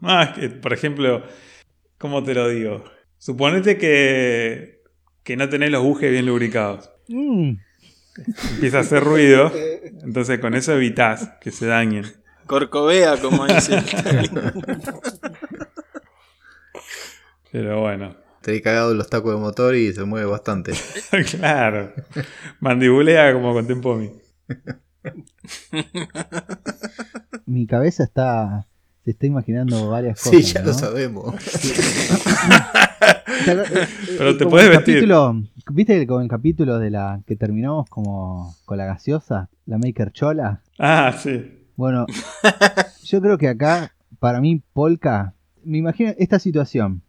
[0.02, 1.24] más que, por ejemplo,
[1.98, 2.84] ¿cómo te lo digo?
[3.24, 4.82] Suponete que,
[5.24, 6.91] que no tenés los bujes bien lubricados.
[7.07, 7.53] Mm,
[8.51, 9.49] Empieza a hacer ruido,
[10.03, 12.03] entonces con eso evitás que se dañen.
[12.47, 13.82] Corcovea, como dice.
[17.49, 20.74] Pero bueno, Te he cagado los tacos de motor y se mueve bastante.
[21.32, 21.93] claro.
[22.59, 24.11] Mandibulea como con Tempomi.
[27.45, 28.67] Mi cabeza está.
[29.04, 30.54] Se está imaginando varias Sí, cosas.
[30.54, 30.68] ya ¿no?
[30.68, 31.36] lo sabemos.
[33.45, 34.95] Pero te Como puedes el vestir.
[34.95, 39.78] capítulo- ¿Viste que como el capítulo de la que terminamos como con la gaseosa, la
[39.78, 40.62] Maker Chola?
[40.80, 41.60] Ah, sí.
[41.76, 42.06] Bueno,
[43.04, 45.34] yo creo que acá, para mí, Polka,
[45.64, 47.01] me imagino esta situación.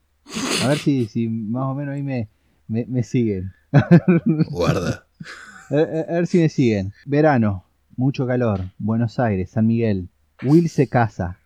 [0.64, 2.28] A ver si, si más o menos ahí me,
[2.68, 3.52] me, me siguen.
[4.50, 5.04] Guarda.
[5.70, 6.92] A, a- a ver si me siguen.
[7.06, 7.64] Verano,
[7.96, 10.08] mucho calor, Buenos Aires, San Miguel.
[10.42, 11.38] Will se casa.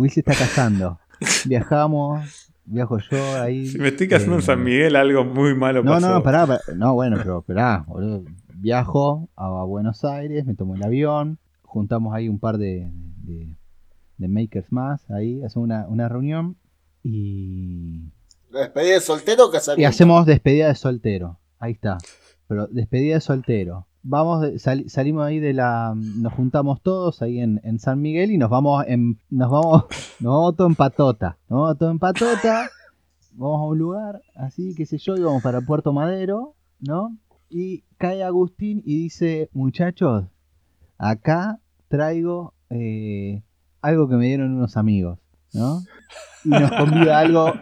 [0.00, 0.98] Will se está casando.
[1.44, 3.66] Viajamos, viajo yo ahí.
[3.66, 6.08] Si me estoy casando en eh, San Miguel, algo muy malo No, pasó.
[6.08, 6.60] no, no, pará, pará.
[6.74, 8.24] No, bueno, pero pará, boludo.
[8.54, 12.90] Viajo a Buenos Aires, me tomo el avión, juntamos ahí un par de,
[13.22, 13.56] de,
[14.18, 16.56] de makers más, ahí, hacemos una, una reunión
[17.02, 18.10] y,
[18.50, 19.88] ¿La despedida de soltero o y casamiento?
[19.88, 21.38] hacemos despedida de soltero.
[21.58, 21.98] Ahí está.
[22.48, 23.86] Pero despedida de soltero.
[24.02, 28.38] Vamos, sal- salimos ahí de la, nos juntamos todos ahí en, en San Miguel y
[28.38, 29.84] nos vamos en, nos vamos,
[30.20, 31.36] nos vamos todo en patota.
[31.48, 32.70] Nos vamos todo en patota.
[33.34, 37.16] Vamos a un lugar así, qué sé yo, y vamos para Puerto Madero, ¿no?
[37.48, 40.24] Y cae Agustín y dice, muchachos,
[40.98, 43.42] acá traigo eh,
[43.82, 45.18] algo que me dieron unos amigos,
[45.52, 45.80] ¿no?
[46.44, 47.52] Y nos convida algo,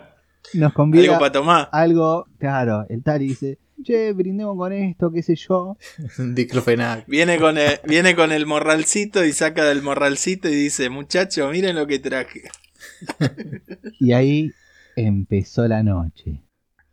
[0.55, 1.69] nos convida Algo para tomar.
[1.73, 5.77] algo, claro, el tal dice, che, brindemos con esto, qué sé yo.
[6.19, 7.07] Diclofenac.
[7.07, 11.77] Viene con, el, viene con el morralcito y saca del morralcito y dice, muchachos, miren
[11.77, 12.43] lo que traje.
[14.01, 14.53] Y ahí
[14.97, 16.43] empezó la noche.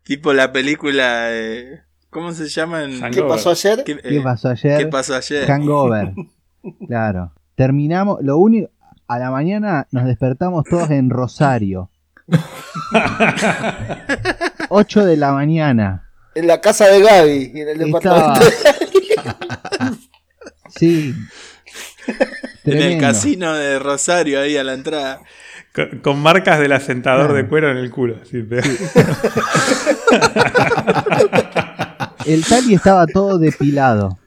[0.03, 1.27] Tipo la película...
[1.31, 2.87] eh, ¿Cómo se llama?
[3.11, 3.83] ¿Qué pasó ayer?
[3.83, 4.77] ¿Qué, ¿Qué eh, pasó ayer?
[4.77, 5.45] ¿qué pasó ayer?
[5.47, 6.13] Hangover.
[6.87, 7.31] Claro.
[7.53, 8.71] Terminamos, lo único,
[9.07, 11.91] a la mañana nos despertamos todos en Rosario.
[14.69, 16.04] 8 de la mañana.
[16.35, 18.37] En la casa de Gaby, en el Estaba.
[18.39, 18.45] departamento.
[20.77, 21.13] Sí.
[22.65, 25.21] En el casino de Rosario, ahí a la entrada.
[25.73, 27.33] Con, con marcas del asentador Claro.
[27.35, 28.15] de cuero en el culo.
[28.49, 28.61] pe-
[32.25, 34.17] El Tali estaba todo depilado.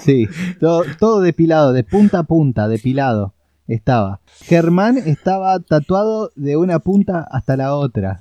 [0.00, 0.28] Sí,
[0.60, 3.34] todo, todo depilado, de punta a punta, depilado.
[3.66, 4.20] Estaba.
[4.44, 8.18] Germán estaba tatuado de una punta hasta la otra.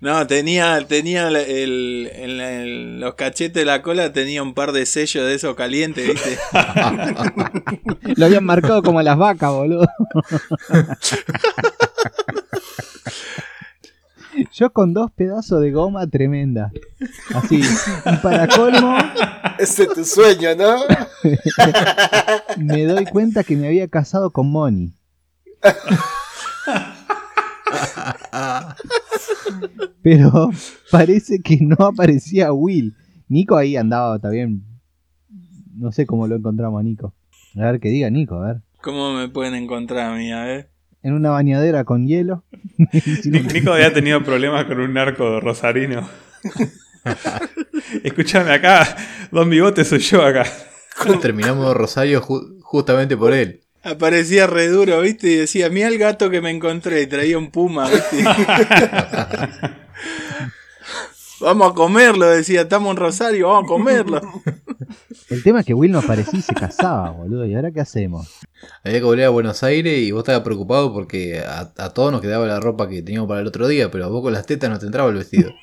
[0.00, 4.54] No, tenía, tenía el, el- en la- en los cachetes de la cola tenía un
[4.54, 6.38] par de sellos de esos calientes, ¿viste?
[8.16, 9.86] Lo habían marcado como las vacas, boludo.
[14.52, 16.72] Yo con dos pedazos de goma tremenda.
[17.34, 17.60] Así.
[17.60, 18.96] Y para colmo,
[19.58, 20.76] Ese es tu sueño, ¿no?
[22.58, 24.92] me doy cuenta que me había casado con Moni.
[30.02, 30.50] Pero
[30.90, 32.94] parece que no aparecía Will.
[33.28, 34.62] Nico ahí andaba también.
[35.76, 37.14] No sé cómo lo encontramos a Nico.
[37.56, 38.62] A ver que diga Nico, a ver.
[38.82, 40.30] ¿Cómo me pueden encontrar a mí?
[40.32, 40.70] A ver.
[41.02, 42.44] En una bañadera con hielo.
[43.24, 46.08] Ni- Nico había tenido problemas con un narco rosarino.
[48.02, 48.96] Escúchame acá,
[49.30, 50.44] Don Bigote soy yo acá.
[51.20, 53.62] Terminamos Rosario ju- justamente por él.
[53.84, 55.28] Aparecía re duro, ¿viste?
[55.28, 57.02] Y decía, mira el gato que me encontré.
[57.02, 58.24] Y traía un puma, ¿viste?
[61.40, 64.20] vamos a comerlo, decía, estamos en Rosario, vamos a comerlo.
[65.28, 67.44] El tema es que Will no aparecía y se casaba, boludo.
[67.44, 68.30] ¿Y ahora qué hacemos?
[68.82, 72.22] Había que volver a Buenos Aires y vos estabas preocupado porque a, a todos nos
[72.22, 74.70] quedaba la ropa que teníamos para el otro día, pero a vos con las tetas
[74.70, 75.52] no te entraba el vestido.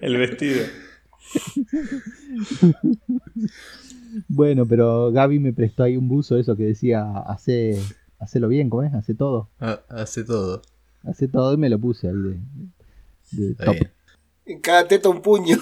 [0.00, 0.66] El vestido.
[4.26, 7.78] Bueno, pero Gaby me prestó ahí un buzo, eso que decía, hace,
[8.18, 8.92] hacelo bien, ¿cómo es?
[8.94, 9.48] Hace todo.
[9.60, 10.62] Ah, hace todo.
[11.04, 12.14] Hace todo y me lo puse ahí
[13.32, 13.74] de, top.
[13.74, 13.90] bien.
[14.46, 15.56] En cada teta un puño.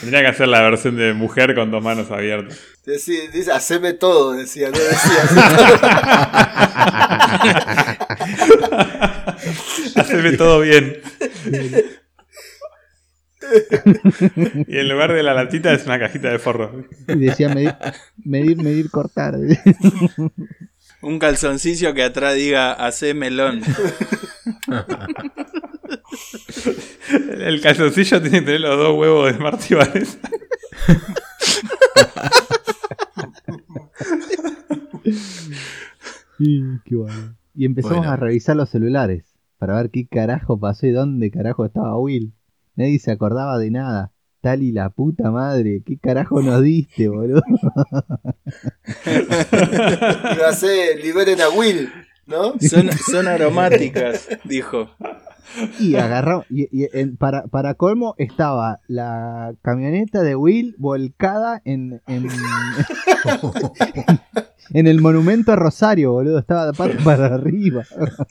[0.00, 2.58] Tendría que hacer la versión de mujer con dos manos abiertas.
[2.86, 5.22] Decía, dice, haceme todo, decía, no decía.
[9.96, 10.96] "Haceme Haceme todo bien.
[14.66, 16.84] Y en lugar de la latita es una cajita de forro.
[17.08, 17.74] Y decía medir,
[18.24, 19.36] medir, medir, cortar.
[21.02, 23.62] Un calzoncillo que atrás diga, hace melón.
[27.38, 30.18] El calzoncillo tiene que tener los dos huevos de Martí Vanessa.
[36.38, 37.36] Sí, qué bueno.
[37.54, 38.12] Y empezamos Bueno.
[38.12, 39.24] a revisar los celulares
[39.58, 42.32] para ver qué carajo pasó y dónde carajo estaba Will.
[42.80, 44.10] Nadie se acordaba de nada.
[44.40, 47.42] Tal y la puta madre, ¿qué carajo nos diste, boludo?
[49.06, 51.90] Iba a ser, liberen a Will,
[52.26, 52.54] ¿no?
[52.58, 54.88] Son, son aromáticas, dijo.
[55.78, 62.00] Y agarró, y, y en- para, para colmo estaba la camioneta de Will volcada en,
[62.06, 62.28] en,
[64.72, 66.38] en el monumento a Rosario, boludo.
[66.38, 67.84] Estaba de pata para arriba.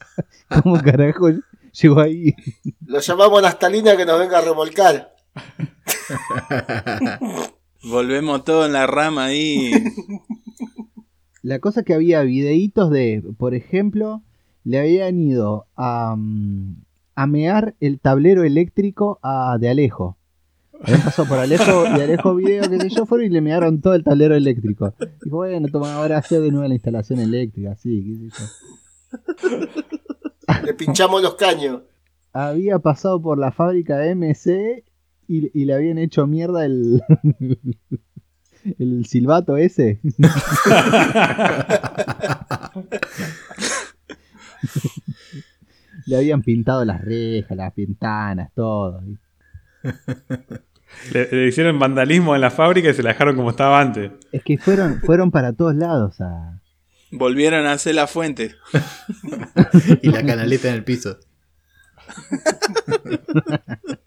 [0.64, 1.28] ¿Cómo carajo
[1.72, 2.36] llegó ahí?
[2.86, 5.16] Lo llamamos a Nastalina que nos venga a remolcar.
[7.84, 9.72] Volvemos todo en la rama ahí.
[11.42, 14.24] La cosa que había videitos de, por ejemplo,
[14.64, 16.84] le habían ido a, mm,
[17.16, 20.18] a mear el tablero eléctrico a de Alejo.
[20.82, 23.94] Habían pasado por Alejo y Alejo video, que sé yo, fueron y le mearon todo
[23.94, 24.94] el tablero eléctrico.
[25.24, 28.46] Dijo, bueno, toma, ahora hacer de nuevo la instalación eléctrica, sí, qué sé
[29.52, 29.99] yo.
[30.64, 31.82] Le pinchamos los caños.
[32.34, 34.84] Había pasado por la fábrica de MC
[35.28, 37.02] y, y le habían hecho mierda el,
[38.80, 40.00] el silbato ese.
[46.06, 49.04] Le habían pintado las rejas, las ventanas, todo.
[51.14, 54.12] Le, le hicieron vandalismo en la fábrica y se la dejaron como estaba antes.
[54.32, 56.59] Es que fueron, fueron para todos lados a...
[57.12, 58.56] Volvieron a hacer la fuente.
[60.02, 61.18] y la canaleta en el piso.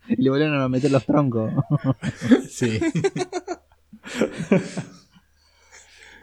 [0.09, 1.53] y le volvieron a meter los troncos.
[2.49, 2.79] Sí.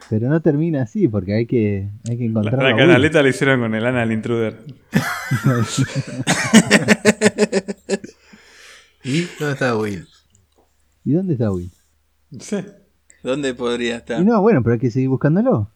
[0.08, 2.78] Pero no termina así, porque hay que, hay que La, encontrar la a Will.
[2.86, 4.56] canaleta la hicieron con el Anal Intruder.
[9.04, 10.06] ¿Y dónde está Will?
[11.04, 11.70] ¿Y dónde está Will?
[12.40, 12.56] Sí.
[13.22, 14.20] ¿Dónde podría estar?
[14.20, 15.70] Y no, bueno, pero hay que seguir buscándolo.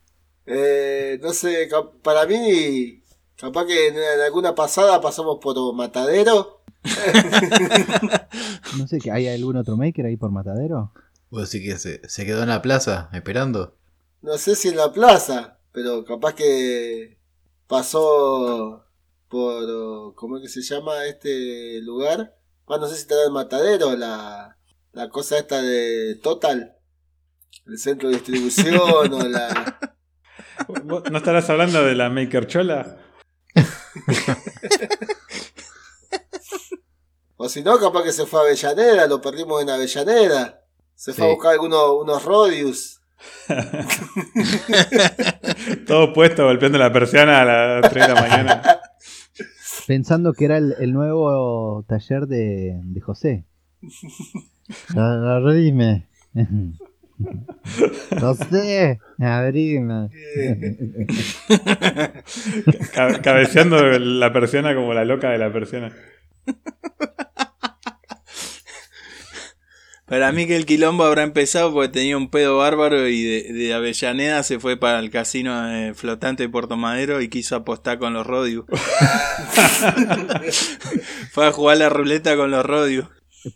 [0.47, 1.69] Eh, no sé,
[2.03, 3.03] para mí,
[3.37, 6.63] capaz que en, en alguna pasada pasamos por Matadero.
[8.77, 10.93] No sé, ¿que ¿hay algún otro maker ahí por Matadero?
[11.31, 13.77] ¿Vos decís que se, se quedó en la plaza esperando?
[14.21, 17.19] No sé si en la plaza, pero capaz que
[17.67, 18.85] pasó
[19.29, 20.15] por.
[20.15, 22.37] ¿Cómo es que se llama este lugar?
[22.67, 24.57] Ah, no sé si estará en Matadero, la,
[24.93, 26.77] la cosa esta de Total.
[27.67, 29.79] El centro de distribución o la.
[30.85, 32.99] ¿Vos ¿No estarás hablando de la Maker Chola?
[37.37, 40.63] O si no, capaz que se fue a Avellaneda, lo perdimos en Avellaneda.
[40.95, 43.01] Se fue a buscar algunos unos Rodius.
[45.87, 48.81] Todo puesto golpeando la persiana a las 3 de la mañana.
[49.87, 53.45] Pensando que era el, el nuevo taller de, de José.
[57.25, 57.47] Abrime.
[58.21, 60.09] José, abrime.
[62.95, 65.93] Ca- cabeceando la persiana como la loca de la persiana.
[70.07, 73.73] Para mí que el quilombo habrá empezado porque tenía un pedo bárbaro y de, de
[73.73, 78.13] Avellaneda se fue para el casino eh, flotante de Puerto Madero y quiso apostar con
[78.13, 78.67] los Rodius.
[81.31, 83.07] fue a jugar la ruleta con los Rodius.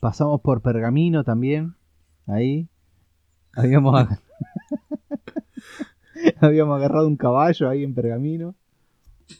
[0.00, 1.74] Pasamos por Pergamino también.
[2.26, 2.68] Ahí.
[3.58, 4.20] Habíamos, ag-
[6.40, 8.54] habíamos agarrado un caballo ahí en Pergamino.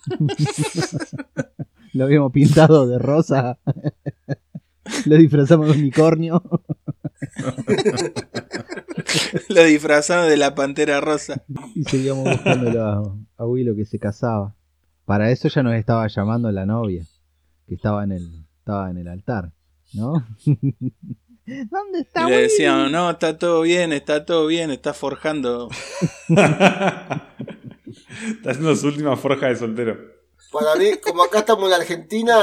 [1.95, 3.59] Lo habíamos pintado de rosa.
[5.07, 6.43] Lo disfrazamos de unicornio.
[9.49, 11.43] Lo disfrazaron de la pantera rosa.
[11.75, 14.55] Y seguíamos buscándolo a, a Willow que se casaba.
[15.05, 17.05] Para eso ya nos estaba llamando la novia.
[17.67, 19.53] Que estaba en el, estaba en el altar.
[19.95, 20.23] ¿No?
[21.71, 22.43] ¿Dónde Y está le Willy?
[22.43, 25.69] decían, no, está todo bien, está todo bien, está forjando.
[26.29, 27.33] Está
[28.51, 29.97] haciendo su última forja de soltero.
[30.51, 32.35] Para mí, como acá estamos en Argentina,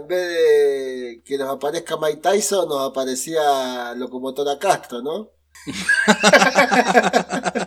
[0.00, 5.30] en vez de que nos aparezca Mike Tyson, nos aparecía Locomotora Castro, ¿no?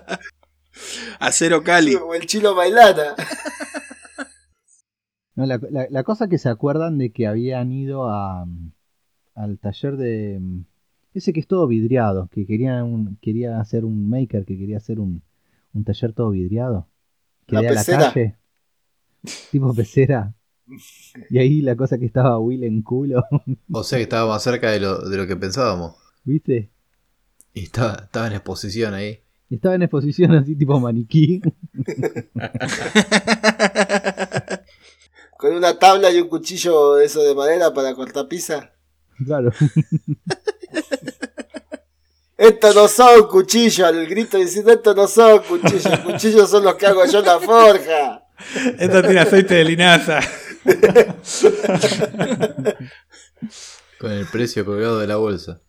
[1.19, 1.95] Acero Cali.
[1.95, 3.15] O el Chilo Bailana.
[5.35, 8.45] No, la, la- la cosa que se acuerdan de que habían ido a,
[9.35, 10.39] al taller de
[11.13, 14.99] ese que es todo vidriado, que querían un- quería hacer un maker, que quería hacer
[14.99, 15.21] un,
[15.73, 16.87] un taller todo vidriado,
[17.47, 18.35] que La a la calle,
[19.51, 20.33] tipo pecera.
[21.31, 23.23] Y ahí la cosa que estaba Will en culo,
[23.71, 25.95] O sea que estaba más cerca de lo, de lo que pensábamos.
[26.23, 26.69] ¿viste?
[27.53, 29.19] Y estaba, estaba en exposición ahí.
[29.49, 31.41] Estaba en exposición así tipo maniquí.
[35.37, 38.71] Con una tabla y un cuchillo de eso de madera para cortar pizza.
[39.25, 39.51] claro.
[42.37, 46.87] Esto no son cuchillos, el grito diciendo esto no son cuchillos, cuchillos son los que
[46.87, 48.23] hago yo en la forja.
[48.77, 50.21] Esto tiene aceite de linaza.
[53.99, 55.61] Con el precio colgado de la bolsa.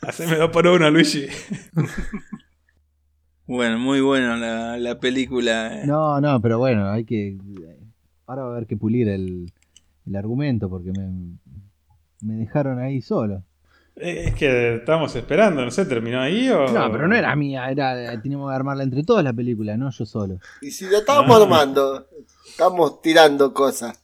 [0.00, 1.26] Haceme dos por uno, Luigi.
[3.46, 5.82] Bueno, muy bueno la, la película.
[5.82, 5.86] eh.
[5.86, 7.36] No, no, pero bueno, hay que
[8.26, 9.52] ahora va a haber que pulir el,
[10.06, 11.38] el argumento porque me,
[12.20, 13.42] me dejaron ahí solo.
[13.96, 16.68] Eh, Es que estábamos esperando, no sé, ¿terminó ahí o...?
[16.68, 20.04] No, pero no era mía, era teníamos que armarla entre todos la película, no yo
[20.04, 20.38] solo.
[20.60, 21.42] Y si lo estamos Ah.
[21.42, 22.06] armando,
[22.46, 24.02] estamos tirando cosas.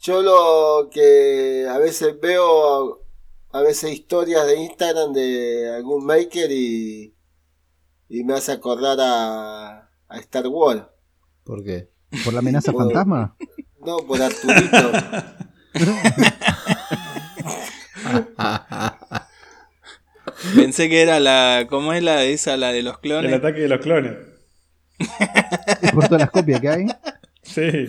[0.00, 3.00] Yo lo que a veces veo,
[3.52, 7.14] a veces historias de Instagram de algún maker y,
[8.08, 10.82] y me hace acordar a, a Star Wars.
[11.44, 11.90] ¿Por qué?
[12.24, 13.36] ¿Por la amenaza fantasma?
[13.84, 14.92] No, por Arturito.
[20.54, 21.66] Pensé que era la.
[21.68, 23.32] ¿Cómo es la esa, la de los El clones?
[23.32, 24.14] ataque de los clones.
[25.92, 26.86] ¿Por todas las copias que hay?
[27.42, 27.88] Sí.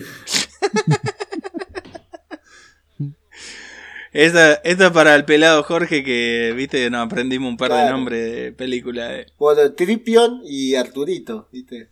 [4.12, 8.32] Esta, esta es para el pelado Jorge que, viste, nos aprendimos un par de nombres
[8.34, 9.08] de películas.
[9.10, 11.90] de- por Tripion y Arturito, ¿viste?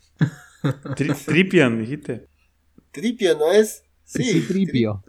[0.97, 2.26] Tri- Tripion, dijiste.
[2.91, 3.85] Tripion no es?
[4.03, 5.05] Sí, Sí, tripio.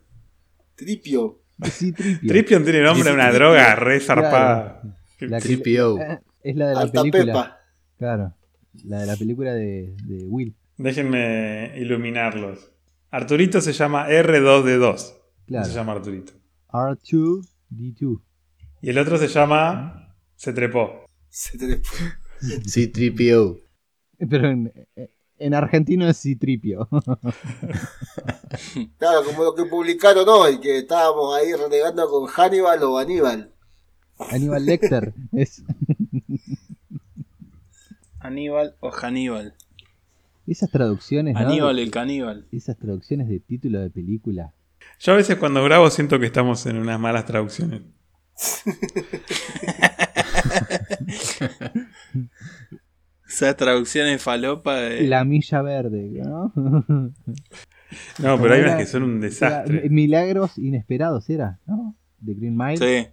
[0.75, 1.38] Tripio.
[1.61, 2.17] Tripio.
[2.27, 4.81] Tripion tiene nombre de una droga re zarpada.
[5.19, 5.97] La que- Tripio.
[5.99, 7.23] eh, es la de la Alta película.
[7.25, 7.57] Pepa.
[7.97, 8.33] Claro.
[8.85, 10.55] La de la película de, de Will.
[10.77, 12.71] Déjenme iluminarlos.
[13.11, 15.13] Arturito se llama R2D2.
[15.13, 15.65] No Claro.
[15.65, 16.31] se llama Arturito.
[16.69, 18.21] R2D2.
[18.81, 21.05] Y el otro se llama Se trepó.
[21.27, 21.81] Se te-
[22.65, 23.59] Sí, Tripio.
[24.29, 24.71] Pero en,
[25.39, 26.87] en argentino es Citripio.
[28.97, 33.51] Claro, como lo que publicaron hoy, que estábamos ahí renegando con Hannibal o Aníbal.
[34.17, 35.13] Aníbal Lecter.
[35.31, 35.63] Es,
[38.19, 39.53] Aníbal o Hannibal.
[40.47, 41.39] esas traducciones, ¿no?
[41.39, 42.47] Aníbal el caníbal.
[42.51, 44.53] Esas traducciones de título de película.
[44.99, 47.81] Yo a veces cuando grabo siento que estamos en unas malas traducciones.
[53.43, 55.07] Esas traducciones falopa de...
[55.07, 56.51] La milla verde, ¿no?
[58.19, 59.89] No, pero hay unas que son un Era- desastre.
[59.89, 61.95] Milagros inesperados era, ¿no?
[62.19, 62.77] De Green Mile.
[62.77, 63.07] Sí.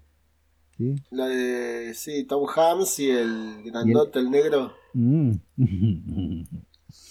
[0.77, 0.95] ¿sí?
[1.11, 4.75] La de, sí, Tom Hanks y el grandote, el negro.
[4.93, 5.33] Mm.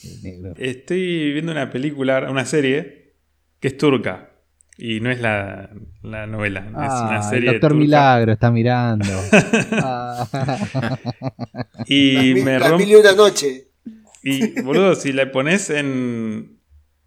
[0.03, 0.53] El negro.
[0.57, 3.15] Estoy viendo una película, una serie,
[3.59, 4.34] que es turca.
[4.77, 5.69] Y no es la,
[6.03, 6.61] la novela.
[6.61, 7.81] es una el serie Doctor turca.
[7.81, 9.07] Milagro está mirando.
[9.71, 10.27] Ah.
[11.87, 12.85] Y Las, me rompe.
[12.85, 13.67] mil una noche.
[14.23, 16.59] Y, boludo, si le pones en.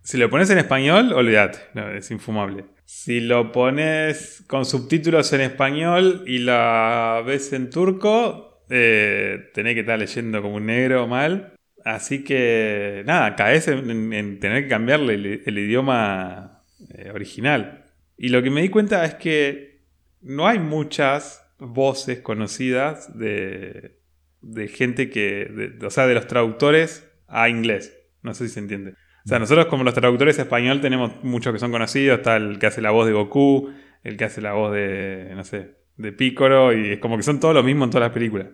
[0.02, 1.58] Si lo pones en español, olvídate.
[1.74, 2.64] No, es infumable.
[2.84, 9.80] Si lo pones con subtítulos en español y la ves en turco, eh, tenés que
[9.80, 11.52] estar leyendo como un negro mal.
[11.84, 16.57] Así que, nada, caes en, en- en tener que cambiarle el, el idioma
[16.98, 17.84] eh, original.
[18.16, 19.82] Y lo que me di cuenta es que
[20.20, 23.98] no hay muchas voces conocidas de,
[24.40, 25.78] de gente que.
[25.84, 27.96] o sea, de los traductores a inglés.
[28.22, 28.94] No sé si se entiende.
[29.24, 32.18] O sea, nosotros como los traductores español tenemos muchos que son conocidos.
[32.18, 33.70] Está el que hace la voz de Goku,
[34.02, 36.72] el que hace la voz de, no sé, de Piccolo.
[36.72, 38.48] Y es como que son todos lo mismo en todas las películas.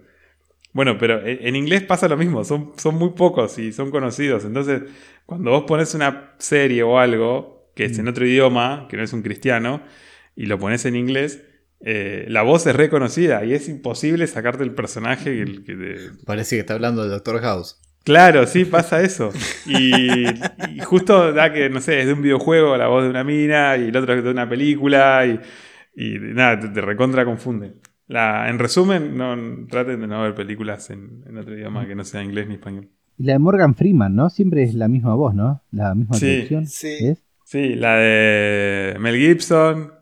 [0.72, 2.44] Bueno, pero en en inglés pasa lo mismo.
[2.44, 4.44] Son, son muy pocos y son conocidos.
[4.44, 4.82] Entonces,
[5.24, 9.12] cuando vos pones una serie o algo que es en otro idioma, que no es
[9.12, 9.82] un cristiano,
[10.36, 11.42] y lo pones en inglés,
[11.80, 16.56] eh, la voz es reconocida y es imposible sacarte el personaje que- que de- Parece
[16.56, 17.80] que está hablando del Doctor House.
[18.04, 19.30] Claro, sí, pasa eso.
[19.66, 23.24] Y, y justo da que, no sé, es de un videojuego la voz de una
[23.24, 25.40] mina y el otro es de una película y,
[25.96, 27.74] y nada, te, te recontra confunde.
[28.06, 32.04] La, en resumen, no, traten de no ver películas en, en otro idioma que no
[32.04, 32.90] sea inglés ni español.
[33.16, 34.28] Y la de Morgan Freeman, ¿no?
[34.28, 35.62] Siempre es la misma voz, ¿no?
[35.70, 36.26] La misma Sí.
[36.26, 36.66] traducción.
[36.66, 36.96] Sí.
[37.00, 37.23] ¿Es?
[37.44, 39.92] Sí, la de Mel Gibson,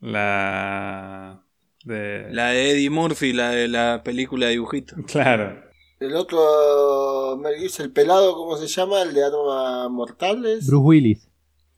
[0.00, 1.42] la
[1.84, 2.28] de...
[2.30, 4.96] La de Eddie Murphy, la de la película de dibujito.
[5.06, 5.62] Claro.
[5.98, 9.02] El otro, Mel Gibson, el pelado, ¿cómo se llama?
[9.02, 10.66] El de Armas Mortales.
[10.66, 11.28] Bruce Willis.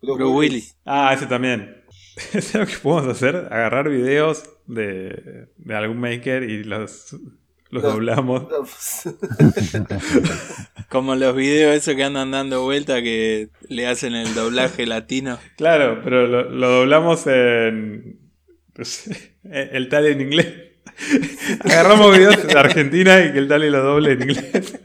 [0.00, 0.76] Bruce Bruce Willis.
[0.84, 1.82] Ah, ese también.
[2.16, 3.36] ¿Sabes lo que podemos hacer?
[3.50, 7.16] Agarrar videos de, de algún maker y los,
[7.72, 8.46] los Los- doblamos.
[10.88, 15.38] Como los videos esos que andan dando vuelta que le hacen el doblaje latino.
[15.56, 18.18] Claro, pero lo, lo doblamos en.
[18.82, 20.46] sé, el tal en inglés.
[21.64, 24.78] Agarramos videos de Argentina y que el tal lo doble en inglés.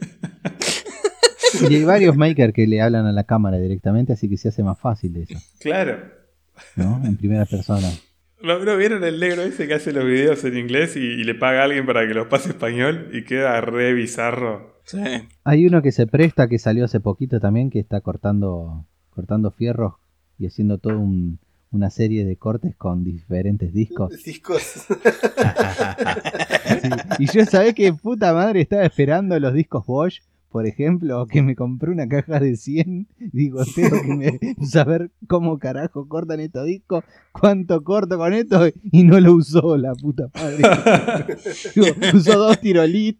[1.68, 4.62] Y hay varios makers que le hablan a la cámara directamente, así que se hace
[4.62, 5.98] más fácil eso, Claro.
[6.76, 7.00] ¿no?
[7.04, 7.88] En primera persona.
[8.40, 11.34] ¿Lo, lo vieron el negro ese que hace los videos en inglés y, y le
[11.34, 14.76] paga a alguien para que los pase español y queda re bizarro?
[14.84, 14.98] Sí.
[15.44, 19.94] Hay uno que se presta, que salió hace poquito también, que está cortando, cortando fierros
[20.38, 21.38] y haciendo toda un-
[21.70, 24.10] una serie de cortes con diferentes discos.
[24.24, 24.86] Discos.
[26.80, 26.88] Sí.
[27.18, 30.20] Y yo sabés que puta madre estaba esperando los discos Bosch
[30.50, 35.58] por ejemplo, que me compré una caja de 100, digo, tengo que me- saber cómo
[35.58, 40.62] carajo cortan estos discos, cuánto corto con esto, y no lo usó la puta madre.
[41.74, 43.18] Digo, usó dos tirolit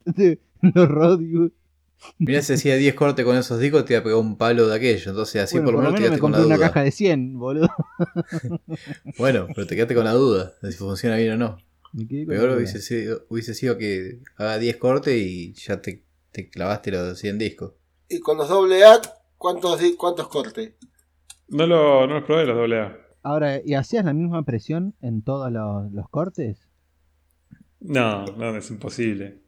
[0.63, 1.53] los Rodius.
[2.19, 4.77] Mirá, si hacía 10 cortes con esos discos, te iba a pegar un palo de
[4.77, 5.11] aquello.
[5.11, 6.69] Entonces, así Bueno, por lo menos te me quedaste con la compré una duda.
[6.69, 7.69] caja de 100, boludo.
[9.19, 11.59] Bueno, pero te quedaste con la duda de si funciona bien o no.
[11.93, 12.57] Me Peor duda.
[12.57, 17.39] hubiese sido, hubiese sido que haga 10 cortes y ya te, te clavaste los 100
[17.39, 17.73] discos.
[18.09, 19.01] Y con los doble A,
[19.37, 20.73] ¿cuántos, cuántos cortes?
[21.49, 22.99] No, lo, no los probé los doble A.
[23.23, 26.69] Ahora, ¿y hacías la misma presión en todos los, los cortes?
[27.81, 29.41] No, no, es imposible.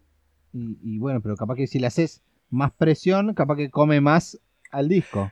[0.53, 4.39] Y, y bueno, pero capaz que si le haces más presión, capaz que come más
[4.71, 5.31] al disco.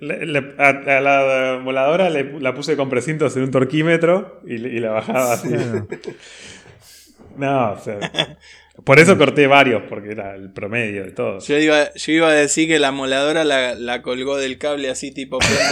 [0.00, 4.54] Le- le- a, a la voladora le, la puse con precintos en un torquímetro y,
[4.54, 5.48] y la bajaba así.
[5.50, 5.86] Claro.
[7.36, 8.38] No, o sea.
[8.84, 11.46] Por eso corté varios, porque era el promedio de todos.
[11.48, 15.12] Yo iba, yo iba a decir que la moladora la, la colgó del cable así
[15.12, 15.66] tipo péndulo.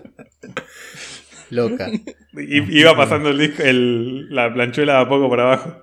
[1.50, 1.88] Loca.
[2.32, 5.76] Y, iba pasando el disco, el- la planchuela a poco por abajo.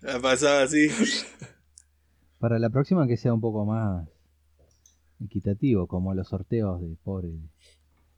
[0.00, 0.88] La pasaba así.
[2.38, 4.06] Para la próxima que sea un poco más
[5.24, 7.28] equitativo, como los sorteos de pobre.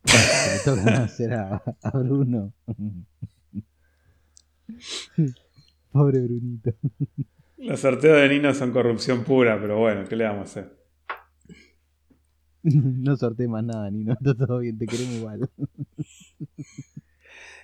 [0.04, 2.52] que le tocan hacer a, a Bruno.
[5.94, 6.74] Pobre Brunito.
[7.56, 10.74] Los sorteos de Nino son corrupción pura, pero bueno, ¿qué le vamos a hacer?
[12.64, 15.48] No sorteé más nada, ni no, está todo bien, te queremos igual.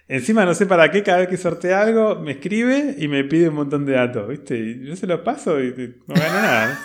[0.09, 3.49] Encima no sé para qué, cada vez que sortea algo, me escribe y me pide
[3.49, 4.59] un montón de datos, ¿viste?
[4.59, 6.79] Y yo se los paso y no gano nada.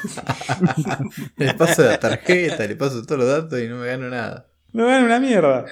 [0.61, 1.09] ¿no?
[1.37, 4.47] Le paso la tarjeta, le paso todos los datos y no me gano nada.
[4.71, 5.65] No gano una mierda.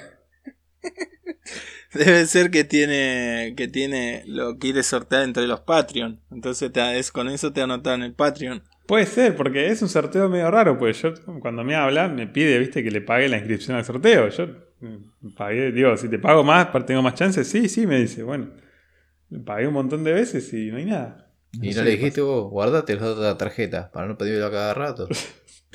[2.06, 6.20] Debe ser que tiene, que tiene, lo quiere sortear entre los Patreon.
[6.32, 8.64] Entonces te, es, con eso te anotan el Patreon.
[8.88, 12.60] Puede ser, porque es un sorteo medio raro, pues yo cuando me habla me pide,
[12.60, 14.28] viste, que le pague la inscripción al sorteo.
[14.30, 14.48] Yo
[14.82, 18.52] mm, pagué, digo, si te pago más, tengo más chances, sí, sí, me dice, bueno.
[19.30, 21.32] Le pagué un montón de veces y no hay nada.
[21.54, 24.52] Y no le dijiste vos, guardate los datos de la tarjeta para no pedirlo a
[24.52, 25.08] cada rato.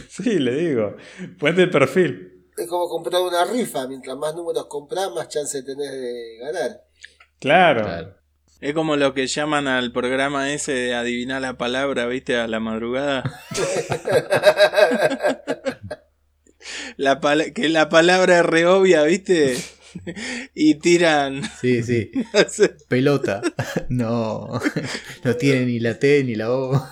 [0.07, 0.95] Sí, le digo,
[1.41, 2.38] ponte el perfil.
[2.59, 3.87] Es como comprar una rifa.
[3.87, 6.83] Mientras más números compras, más chance tenés de ganar.
[7.39, 7.85] Claro.
[7.85, 8.15] Claro.
[8.61, 12.59] Es como lo que llaman al programa ese de adivinar la palabra, viste, a la
[12.59, 13.23] madrugada.
[16.97, 17.21] La
[17.55, 19.57] que la palabra es re obvia, viste.
[20.55, 21.43] y tiran.
[21.61, 22.11] Sí, sí.
[22.89, 23.43] Pelota.
[23.89, 24.61] No.
[25.25, 26.87] No tiene ni la T ni la O.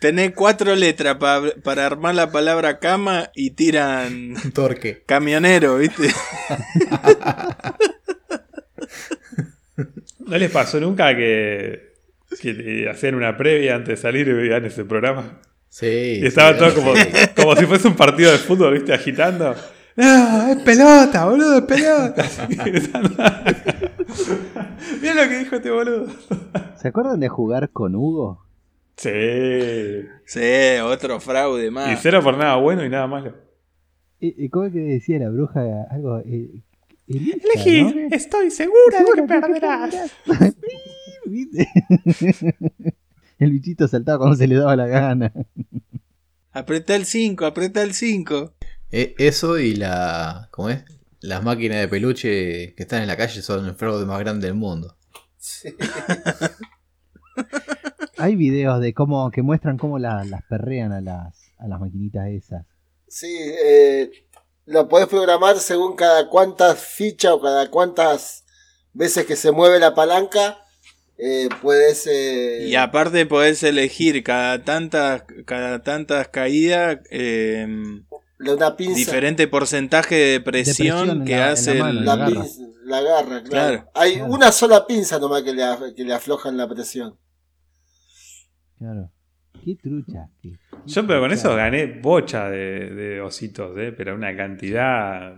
[0.00, 5.02] Tenés cuatro letras pa- para armar la palabra cama y tiran torque.
[5.06, 6.08] camionero, viste.
[10.26, 11.92] ¿No les pasó nunca que,
[12.40, 15.38] que hacían una previa antes de salir y veían ese programa?
[15.68, 16.20] Sí.
[16.22, 17.02] Y estaba sí, todo como, sí.
[17.36, 18.92] como si fuese un partido de fútbol, ¿viste?
[18.92, 19.54] Agitando.
[19.96, 20.48] ¡No!
[20.52, 21.58] ¡Es pelota, boludo!
[21.58, 22.26] ¡Es pelota!
[25.02, 26.06] Mira lo que dijo este boludo.
[26.80, 28.44] ¿Se acuerdan de jugar con Hugo?
[28.96, 29.10] Sí.
[30.26, 30.40] Sí,
[30.84, 31.98] otro fraude Y más.
[32.02, 33.34] cero por nada bueno y nada malo.
[34.20, 36.18] ¿Y, y cómo es que decía la bruja algo?
[36.20, 36.62] Eh,
[37.08, 38.14] Elisa, Elegí, ¿no?
[38.16, 39.94] estoy segura de que perderás.
[43.38, 45.32] El bichito saltaba cuando se le daba la gana.
[46.52, 48.52] Apretá el 5, apretá el 5.
[48.92, 50.48] E- Eso y la.
[50.52, 50.84] ¿Cómo es?
[51.22, 54.56] Las máquinas de peluche que están en la calle son el fraude más grande del
[54.56, 54.96] mundo.
[55.38, 55.74] Sí.
[58.18, 62.28] Hay videos de cómo que muestran cómo la- las perrean a las, a las maquinitas
[62.28, 62.64] esas.
[63.08, 64.10] Sí, eh,
[64.66, 68.44] lo podés programar según cada cuántas fichas o cada cuántas
[68.92, 70.58] veces que se mueve la palanca.
[71.18, 72.06] Eh, puedes.
[72.06, 77.66] eh, Y aparte podés elegir cada tantas, cada tantas caídas, eh,
[78.50, 78.96] una pinza.
[78.96, 82.04] diferente porcentaje de presión, que la- hace la mano, el...
[82.04, 82.42] La, La garra.
[82.42, 83.48] pinza- la garra, claro.
[83.76, 83.90] Claro.
[83.94, 84.32] Hay Claro.
[84.32, 85.62] una sola pinza nomás que le,
[85.94, 87.16] que le aflojan la presión.
[88.78, 89.10] Claro.
[89.64, 90.28] Qué trucha.
[90.42, 91.48] qué- qué Yo, pero con trucha.
[91.48, 93.92] eso gané bocha de, de ositos, ¿eh?
[93.96, 95.34] Pero una cantidad.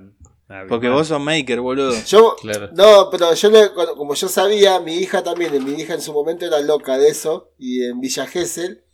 [0.68, 1.92] Porque vos sos maker, boludo.
[2.06, 2.70] Yo, Claro.
[2.74, 6.46] no, pero yo le, como yo sabía, mi hija también, mi hija en su momento
[6.46, 8.84] era loca de eso, y en Villa Gesell,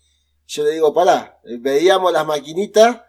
[0.47, 3.01] yo le digo, pará, veíamos las maquinitas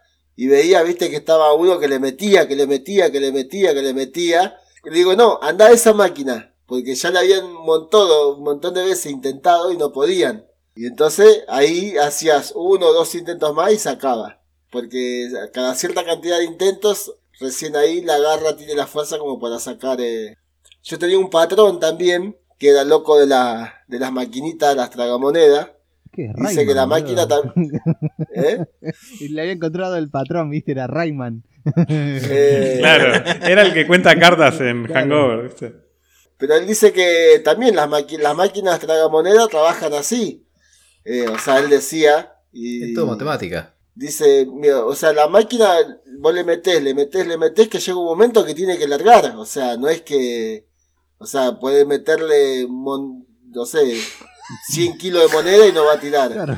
[0.42, 3.76] y veía, viste, que estaba uno que le metía, que le metía, que le metía,
[3.76, 4.58] que le metía.
[4.84, 8.74] Y le digo, no, anda a esa máquina, porque ya la habían montado un montón
[8.74, 10.48] de veces intentado y no podían.
[10.76, 14.42] Y entonces ahí hacías uno o dos intentos más y sacaba.
[14.72, 19.60] Porque cada cierta cantidad de intentos, recién ahí la garra tiene la fuerza como para
[19.60, 20.02] sacar.
[20.02, 20.40] eh.
[20.82, 25.70] Yo tenía un patrón también que era loco de, la, de las maquinitas, las tragamonedas.
[26.12, 27.72] ¿Qué es Dice que la Rayman, máquina también.
[28.36, 28.66] ¿eh?
[29.22, 31.44] Y le había encontrado el patrón, viste, era Rayman.
[31.88, 33.14] Eh, Claro,
[33.48, 35.00] era el que cuenta cartas en Claro.
[35.16, 35.44] Hangover.
[35.46, 35.74] ¿viste?
[36.38, 40.46] Pero él dice que también las, maqui- las máquinas tragamonedas trabajan así.
[41.06, 42.34] Eh, o sea, él decía.
[42.52, 43.76] Y Es todo matemática.
[43.94, 45.70] Dice, mira, o sea, la máquina,
[46.20, 49.34] vos le metés, le metés, le metés, que llega un momento que tiene que largar.
[49.38, 50.66] O sea, no es que.
[51.20, 53.80] O sea, puede meterle, mon- no sé,
[54.68, 56.32] 100 kilos de moneda y no va a tirar.
[56.32, 56.58] Claro.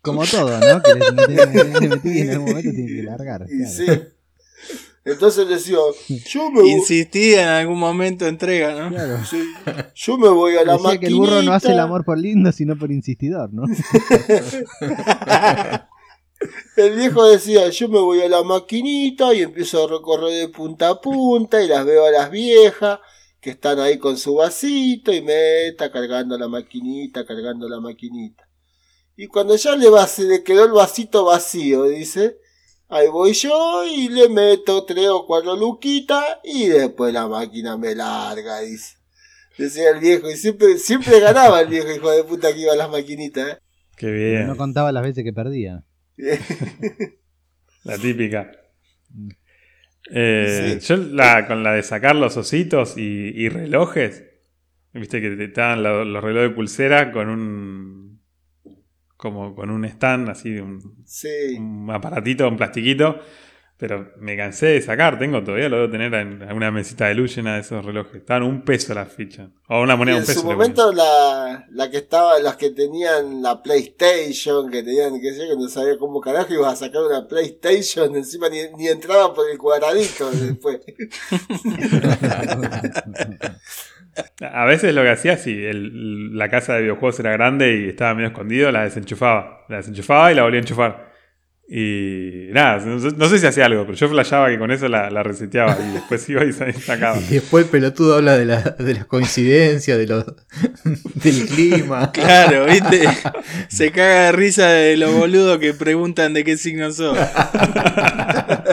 [0.00, 0.82] Como todo, ¿no?
[0.82, 3.46] Que le, le- le metí y en algún momento tiene que largar.
[3.46, 3.68] Claro.
[3.68, 3.86] sí.
[5.04, 5.78] Entonces decía,
[6.28, 8.88] yo me, voy, Insistía en algún momento entrega, ¿no?
[8.90, 9.18] Claro.
[9.28, 9.42] sí,
[9.96, 11.82] yo me voy a la Decía que el burro no hace el maquinita.
[11.82, 13.64] amor por lindo, sino por insistidor, ¿no?
[16.76, 20.88] El viejo decía, yo me voy a la maquinita y empiezo a recorrer de punta
[20.90, 22.98] a punta y las veo a las viejas
[23.42, 28.48] que están ahí con su vasito y me está cargando la maquinita, cargando la maquinita.
[29.16, 32.38] Y cuando ya le, va, se le quedó el vasito vacío, dice,
[32.88, 37.96] ahí voy yo y le meto tres o cuatro luquitas y después la máquina me
[37.96, 38.98] larga, dice.
[39.58, 42.76] Decía el viejo, y siempre, siempre ganaba el viejo hijo de puta que iba a
[42.76, 43.48] las maquinitas.
[43.54, 43.58] ¿eh?
[43.96, 44.46] Qué bien.
[44.46, 45.84] No contaba las veces que perdía.
[47.82, 48.52] La típica.
[50.10, 50.86] Eh, Sí.
[50.88, 53.02] Yo la, con la de sacar los ositos y,
[53.34, 54.24] y relojes,
[54.92, 58.20] viste que te estaban lo- los, relojes de pulsera con un
[59.16, 61.56] como con un stand así, un, Sí.
[61.56, 63.20] un aparatito, un plastiquito,
[63.82, 67.34] pero me cansé de sacar, tengo todavía lo debo tener en una mesita de luz
[67.34, 68.14] llena de esos relojes.
[68.14, 69.48] Estaban un peso las fichas.
[69.66, 70.40] O una moneda en un peso.
[70.40, 75.32] su le momento la, la que estaba, las que tenían la PlayStation, que tenían, que
[75.32, 78.86] sé yo, que no sabía cómo carajo ibas a sacar una PlayStation, encima ni, ni
[78.86, 80.78] entraba por el cuadradito después.
[84.42, 88.14] A veces lo que hacía, si el- la casa de videojuegos era grande y estaba
[88.14, 89.64] medio escondido, la desenchufaba.
[89.68, 91.11] La desenchufaba y la volvía a enchufar.
[91.68, 94.88] Y nada, no, sé- no sé si hacía algo, pero yo flashaba que con eso
[94.88, 97.18] la, la reseteaba y después iba y sa- sacaba.
[97.18, 100.26] Y después el pelotudo habla de, la, de las coincidencias, de los,
[101.14, 102.12] del clima.
[102.12, 103.08] Claro, ¿viste?
[103.68, 107.16] Se caga de risa de los boludos que preguntan de qué signo sos.
[107.16, 108.70] A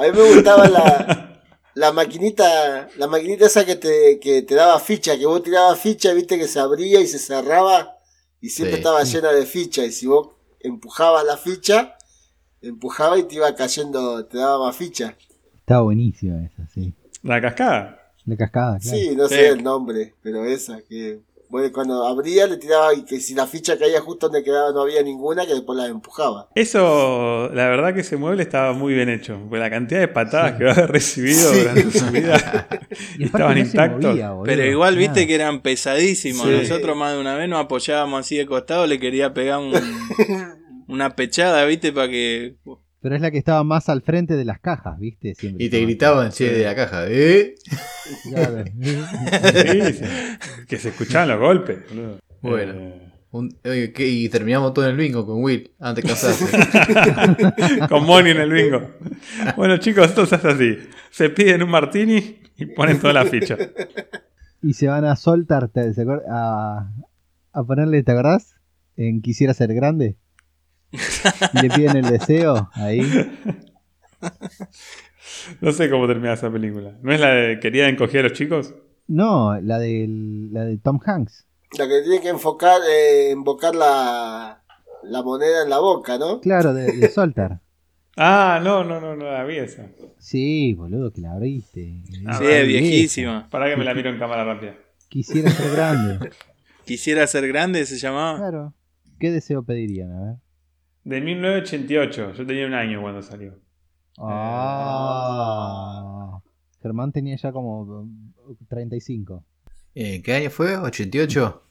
[0.00, 1.42] mí me gustaba la,
[1.74, 6.12] la maquinita, la maquinita esa que te, que te daba ficha, que vos tirabas ficha,
[6.14, 7.96] viste que se abría y se cerraba
[8.40, 8.80] y siempre Sí.
[8.80, 9.84] estaba llena de ficha.
[9.84, 10.28] Y si vos
[10.62, 11.96] empujabas la ficha,
[12.60, 15.16] empujaba y te iba cayendo, te daba más ficha.
[15.60, 16.92] Estaba buenísima esa, sí.
[17.22, 17.98] La cascada.
[18.24, 18.98] La cascada, claro.
[18.98, 19.34] Sí, no Sí.
[19.34, 21.20] sé el nombre, pero esa, que
[21.52, 24.80] bueno, cuando abría le tiraba y que si la ficha caía justo donde quedaba no
[24.80, 26.48] había ninguna, que después la empujaba.
[26.54, 29.38] Eso, la verdad que ese mueble estaba muy bien hecho.
[29.38, 31.60] Porque la cantidad de patadas que había recibido Sí.
[31.60, 32.68] durante su vida
[33.20, 34.10] estaban intactos.
[34.12, 34.44] movía, boludo.
[34.46, 36.46] Pero igual viste que eran pesadísimos.
[36.46, 36.52] Sí.
[36.62, 39.74] Nosotros más de una vez nos apoyábamos así de costado, le quería pegar un-
[40.88, 42.56] una pechada, viste, para que...
[43.02, 45.34] Pero es la que estaba más al frente de las cajas, ¿viste?
[45.34, 47.54] Siempre Y te gritaban, che, de la caja, ¿eh?
[48.30, 48.64] Claro.
[48.64, 50.04] Sí, sí.
[50.68, 51.78] Que se escuchaban los golpes.
[51.88, 52.18] boludo.
[52.40, 52.72] Bueno.
[52.74, 53.56] Eh, Un-
[53.98, 56.46] y terminamos todo en el bingo con Will, antes de casarse.
[57.88, 58.90] con Moni en el bingo.
[59.56, 60.78] Bueno, chicos, esto se hace así.
[61.10, 63.56] Se piden un martini y ponen toda la ficha.
[64.62, 66.88] Y se van a soltar, ¿se a,
[67.52, 68.54] a ponerle, ¿te acordás?
[68.96, 70.16] En Quisiera ser grande.
[71.62, 73.00] Le piden el deseo ahí.
[75.60, 76.98] No sé cómo termina esa película.
[77.02, 78.74] ¿No es la de quería encoger a los chicos?
[79.08, 81.46] No, la, del, la de Tom Hanks.
[81.78, 84.62] La que tiene que enfocar, eh, invocar la,
[85.02, 86.40] la moneda en la boca, ¿no?
[86.40, 87.60] Claro, de, de Soltar.
[88.16, 89.88] Ah, no, no, no, no la vi esa.
[90.18, 92.02] Sí, boludo, que la abriste.
[92.26, 93.48] Ah, sí, es viejísima.
[93.50, 94.74] Para que me la miro en cámara rápida.
[95.08, 96.30] Quisiera ser grande.
[96.84, 98.36] Quisiera ser grande, se llamaba.
[98.38, 98.74] Claro.
[99.18, 100.12] ¿Qué deseo pedirían?
[100.12, 100.36] A ver.
[101.04, 102.32] De 1988.
[102.34, 103.54] Yo tenía un año cuando salió.
[105.32, 106.38] Ah.
[106.82, 108.08] Germán tenía ya como
[108.68, 109.44] 35.
[109.94, 110.76] Eh, ¿Qué año fue?
[110.78, 111.60] ¿88?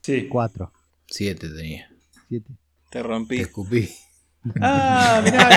[0.00, 0.28] Sí.
[0.28, 0.70] 4.
[1.06, 1.88] 7 tenía.
[2.28, 2.46] 7.
[2.90, 3.36] Te Te rompí.
[3.40, 3.88] escupí.
[4.60, 5.48] Ah, mirá,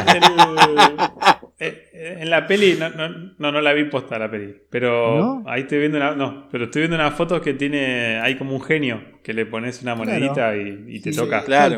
[1.59, 5.17] el- eh, en la peli, no, no, no, no la vi posta la peli, pero
[5.19, 5.43] ¿No?
[5.49, 8.61] ahí estoy viendo una, no, pero estoy viendo una foto que tiene, hay como un
[8.61, 11.43] genio, que le pones una monedita y, y te Sí, toca.
[11.43, 11.77] Claro.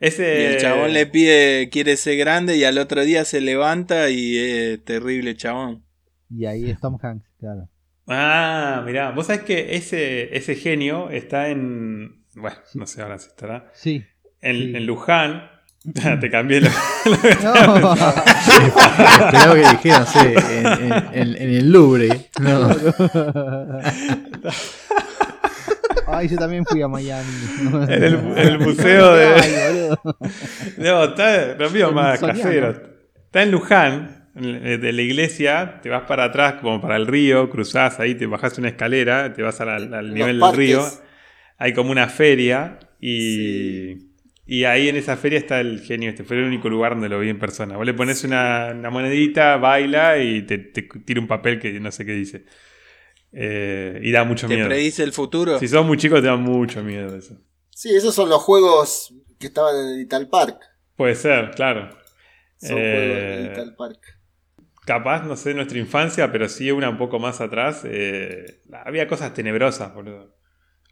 [0.00, 4.08] Ese, Y el chabón le pide, quiere ser grande y al otro día se levanta
[4.10, 5.84] y es terrible chabón.
[6.30, 7.68] Y ahí es Tom Hanks, claro.
[8.08, 12.78] Ah, mirá, vos sabés que ese, ese genio está en, bueno, Sí.
[12.78, 14.02] no sé ahora si estará, Sí.
[14.40, 14.72] en, Sí.
[14.76, 15.50] en Luján,
[16.20, 16.68] Te cambié lo.
[17.42, 17.94] No.
[17.94, 22.28] Esperaba que en, en- en- en el Louvre.
[22.40, 22.68] No.
[26.06, 27.28] Ay, yo también fui a Miami.
[27.88, 29.26] En el, en el museo de.
[29.34, 29.88] Ay.
[30.78, 32.42] No, está lo mío más Soñando.
[32.42, 32.82] casero.
[33.26, 37.48] Está en Luján, en- de la iglesia, te vas para atrás, como para el río,
[37.50, 40.84] cruzás ahí, te bajás una escalera, te vas al, nivel del río.
[41.58, 44.08] Hay como una feria y.
[44.46, 46.24] Y ahí en esa feria está el genio este.
[46.24, 47.76] Fue el único lugar donde lo vi en persona.
[47.76, 51.92] Vos le pones una, una monedita, baila y te, te tira un papel que no
[51.92, 52.46] sé qué dice.
[53.32, 54.68] Eh, y da mucho ¿Te miedo.
[54.68, 55.58] predice el futuro?
[55.58, 57.36] Si sos muy chico, te da mucho miedo eso.
[57.70, 60.58] Sí, esos son los juegos que estaban en el Ital Park.
[60.96, 61.90] Puede ser, claro.
[62.58, 63.98] Son Eh, juegos del Ital Park.
[64.84, 69.32] capaz, no sé, nuestra infancia, pero sí una un poco más atrás, eh, había cosas
[69.32, 70.36] tenebrosas, boludo.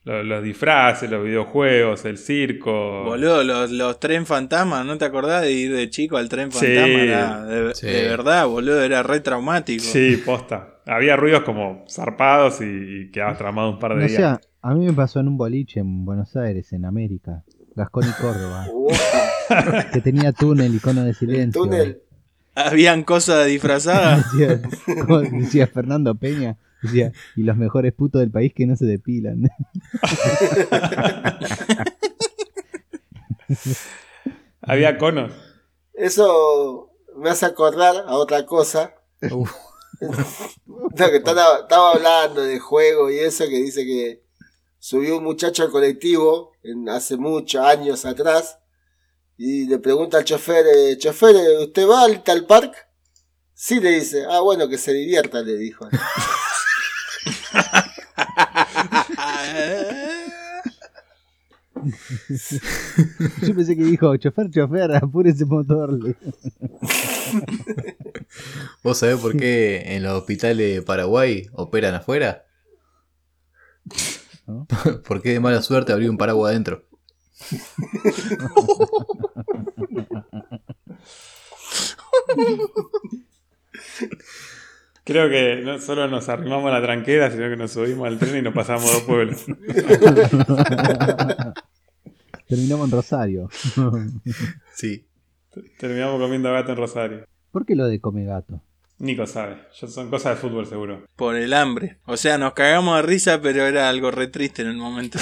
[0.04, 3.02] Los, los disfraces, los videojuegos, el circo.
[3.04, 6.58] Boludo, los, los tren fantasmas, ¿no te acordás de ir de chico al tren Sí.
[6.60, 7.02] fantasma?
[7.02, 7.86] Era de, Sí.
[7.86, 9.82] de verdad, boludo, era re traumático.
[9.84, 10.77] Sí, posta.
[10.88, 14.38] Había ruidos como zarpados y, y quedabas tramado un par de No días.
[14.62, 17.44] a mí me pasó en un boliche en Buenos Aires, en América.
[17.76, 18.66] Gascón y Córdoba.
[19.94, 21.62] Que tenía túnel, icono de el silencio.
[21.62, 22.02] túnel.
[22.54, 24.26] Habían cosas disfrazadas.
[25.32, 29.48] Decía Fernando Peña, decía, y los mejores putos del país que no se depilan.
[34.60, 35.32] Había conos.
[35.94, 38.92] Eso me hace acordar a otra cosa.
[39.30, 39.50] Uf.
[40.00, 44.22] No, que estaba, hablando de juego y eso, que dice que
[44.78, 48.58] subió un muchacho al colectivo en, hace muchos años atrás
[49.36, 52.74] y le pregunta al chofer, eh, chofer, eh, ¿usted va al tal park?
[53.54, 55.88] Sí, le dice, ah, bueno, que se divierta, le dijo.
[63.42, 65.98] Yo pensé que dijo, chofer, chofer, apure ese motor.
[68.82, 72.44] ¿Vos sabés por qué en los hospitales de Paraguay operan afuera?
[74.46, 74.66] ¿No?
[75.06, 76.84] Porque de mala suerte abrió un paraguas adentro.
[85.08, 88.36] Creo que no solo nos arrimamos a la tranquera, sino que nos subimos al tren
[88.36, 89.46] y nos pasamos dos pueblos.
[92.46, 93.48] Terminamos en Rosario.
[94.74, 95.06] Sí.
[95.78, 97.24] Terminamos comiendo gato en Rosario.
[97.50, 98.60] ¿Por qué lo de come gato?
[98.98, 99.56] Nico sabe.
[99.80, 101.02] Yo- son cosas de fútbol seguro.
[101.16, 101.96] Por el hambre.
[102.04, 105.18] O sea, nos cagamos de risa, pero era algo re triste en el momento.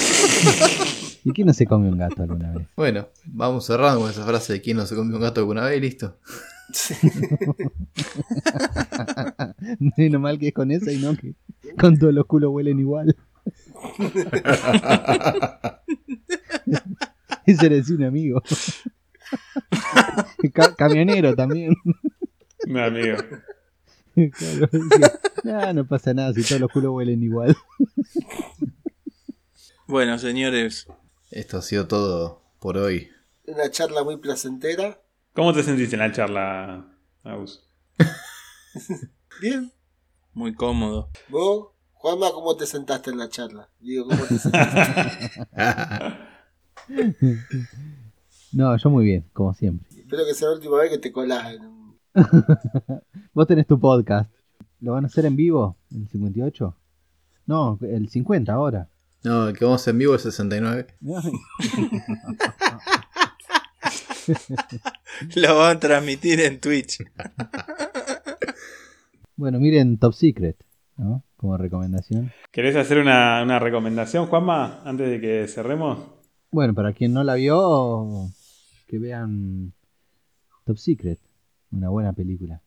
[1.23, 2.67] ¿Y quién no se come un gato alguna vez?
[2.75, 5.77] Bueno, vamos cerrando con esa frase de quién no se comió un gato alguna vez
[5.77, 6.17] y listo.
[9.97, 11.33] Menos mal que es con esa y no que
[11.79, 13.15] con todos los culos huelen igual.
[17.45, 18.41] Ese era un amigo.
[20.53, 21.73] Ca- camionero también.
[22.65, 23.17] Mi amigo.
[24.33, 24.69] Claro,
[25.43, 27.55] "Nah, no pasa nada si todos los culos huelen igual.
[29.87, 30.87] Bueno, señores,
[31.31, 33.09] Esto ha sido todo por hoy.
[33.45, 34.99] Una charla muy placentera.
[35.37, 36.83] ¿Cómo te sentiste en la charla,
[37.23, 37.63] Agus?
[39.39, 39.71] Bien.
[40.33, 41.11] muy cómodo.
[41.29, 43.69] ¿Vos, Juanma, cómo te sentaste en la charla?
[43.79, 45.29] Digo, ¿cómo te sentaste?
[48.51, 49.85] No, yo muy bien, como siempre.
[49.95, 51.99] Espero que sea la última vez que te colás en un...
[53.33, 54.31] Vos tenés tu podcast.
[54.79, 55.77] ¿Lo van a hacer en vivo?
[55.91, 56.75] ¿El 58?
[57.45, 58.89] No, el 50 ahora.
[59.23, 60.87] no, el que vamos en vivo es 69.
[65.35, 66.99] Lo van a transmitir en Twitch.
[69.39, 70.57] Bueno, miren Top Secret,
[70.97, 71.23] ¿no?
[71.35, 72.31] Como recomendación.
[72.51, 75.99] ¿Querés hacer una, una recomendación, Juanma, antes de que cerremos?
[76.49, 78.31] Bueno, para quien no la vio,
[78.87, 79.73] que vean
[80.65, 81.19] Top Secret,
[81.69, 82.63] una buena película.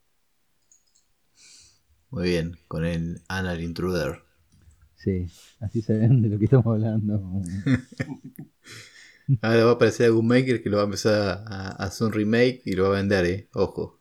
[2.10, 4.22] Muy bien, con el Anal Intruder.
[4.94, 5.26] Sí,
[5.58, 7.42] así se ven de lo que estamos hablando.
[9.42, 12.12] Ahora va a aparecer algún maker que lo va a empezar a, a hacer un
[12.12, 13.48] remake y lo va a vender, eh.
[13.54, 14.00] Ojo.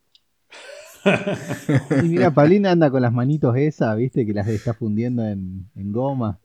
[2.04, 4.26] Y mira, Paulina anda con las manitos esas, ¿viste?
[4.26, 6.40] Que las está fundiendo en, en goma.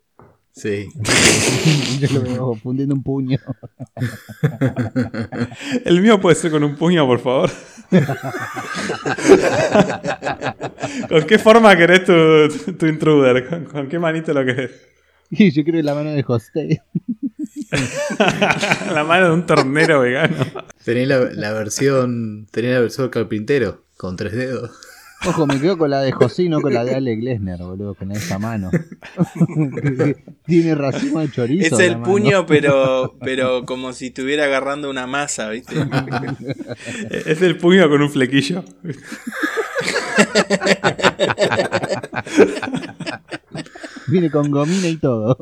[0.52, 0.88] Sí.
[2.00, 3.38] Yo lo veo fundiendo un puño.
[5.84, 7.50] El mío puede ser con un puño, por favor.
[11.08, 13.48] ¿Con qué forma querés tu, tu intruder?
[13.48, 14.70] ¿Con, con qué manito lo querés?
[15.30, 16.82] Y yo creo que la mano de José.
[18.92, 20.36] La mano de un tornero vegano.
[20.84, 22.46] Tenés la, la versión.
[22.50, 24.70] Tenés la versión carpintero, con tres dedos.
[25.26, 27.94] Ojo, me quedo con la de José y no con la de Ale Glesner, boludo,
[27.94, 28.70] con esa mano.
[30.46, 31.76] Tiene racimo de chorizo.
[31.76, 35.74] Es el puño, pero, pero como si estuviera agarrando una masa, ¿viste?
[37.10, 38.64] Es el puño con un flequillo.
[44.06, 45.38] Viene con gomina y todo.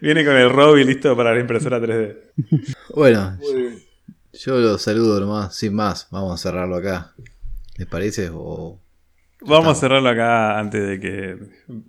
[0.00, 2.16] Viene con el Robbie listo para la impresora 3D.
[2.94, 3.38] Bueno,
[4.32, 6.08] yo los saludo nomás, sin más.
[6.10, 7.14] Vamos a cerrarlo acá.
[7.76, 8.30] ¿Les parece?
[8.32, 8.80] O...
[9.40, 11.38] Vamos a cerrarlo acá antes de que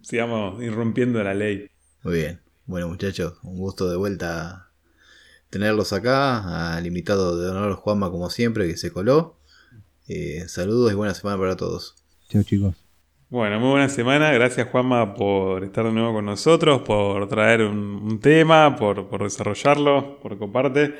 [0.01, 1.69] sigamos irrumpiendo la ley.
[2.03, 2.41] Muy bien.
[2.65, 4.69] Bueno, muchachos, un gusto de vuelta
[5.49, 6.75] tenerlos acá.
[6.75, 9.36] Al invitado de honor Juanma, como siempre, que se coló.
[10.07, 11.95] Eh, saludos y buena semana para todos.
[12.29, 12.75] Chau, chicos.
[13.29, 14.31] Bueno, muy buena semana.
[14.31, 19.23] Gracias Juanma por estar de nuevo con nosotros, por traer un, un tema, por, por
[19.23, 20.95] desarrollarlo, por comparte.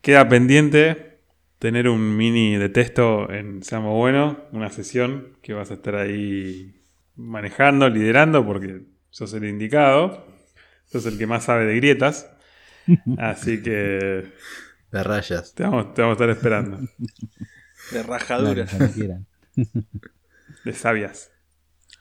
[0.00, 1.18] Queda pendiente
[1.58, 6.80] tener un mini de texto en Seamos Bueno, una sesión que vas a estar ahí
[7.16, 10.26] manejando, liderando, porque sos el indicado.
[10.86, 12.30] Sos el que más sabe de grietas.
[13.18, 14.26] Así que
[14.90, 15.54] Las rayas.
[15.54, 16.78] te vamos, te vamos a estar esperando.
[17.98, 18.66] De Claro, rajadura.
[18.66, 19.26] cuando quieran.
[20.64, 21.30] De sabias.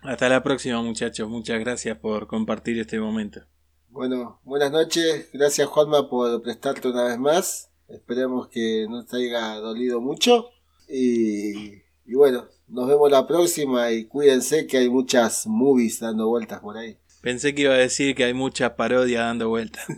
[0.02, 1.30] Hasta la próxima, muchachos.
[1.30, 3.42] Muchas gracias por compartir este momento.
[3.90, 5.30] Bueno, buenas noches.
[5.34, 7.70] Gracias Juanma por prestarte una vez más.
[7.88, 10.48] Esperemos que no te haya dolido mucho.
[10.90, 11.74] Y,
[12.06, 16.76] y bueno, nos vemos la próxima y cuídense que hay muchas movies dando vueltas por
[16.78, 16.98] ahí.
[17.22, 19.86] Pensé que iba a decir que hay mucha parodia dando vueltas.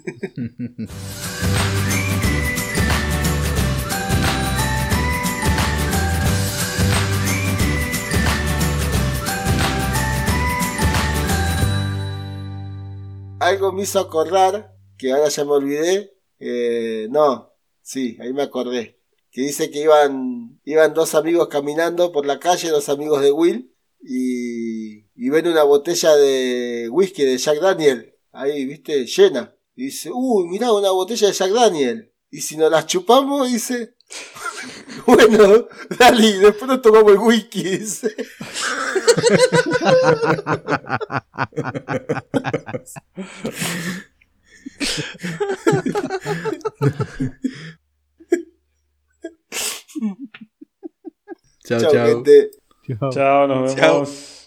[13.46, 16.18] Algo me hizo acordar, que ahora ya me olvidé.
[16.40, 17.54] eh, no,
[17.84, 19.00] sí, ahí me acordé.
[19.32, 23.72] Que dice que iban, iban dos amigos caminando por la calle, dos amigos de Will,
[24.02, 29.56] y, y ven una botella de whisky de Jack Daniel, ahí, viste, llena.
[29.76, 32.12] Y dice, uy, mirá, una botella de Jack Daniel.
[32.32, 33.96] Y si nos las chupamos, dice,
[35.06, 35.68] bueno,
[35.98, 38.16] dale, después nos tomamos el whisky, dice.
[51.66, 51.92] Chao, Chao,
[53.12, 53.48] chao.
[53.48, 53.94] nos Chao.
[53.94, 54.45] vemos.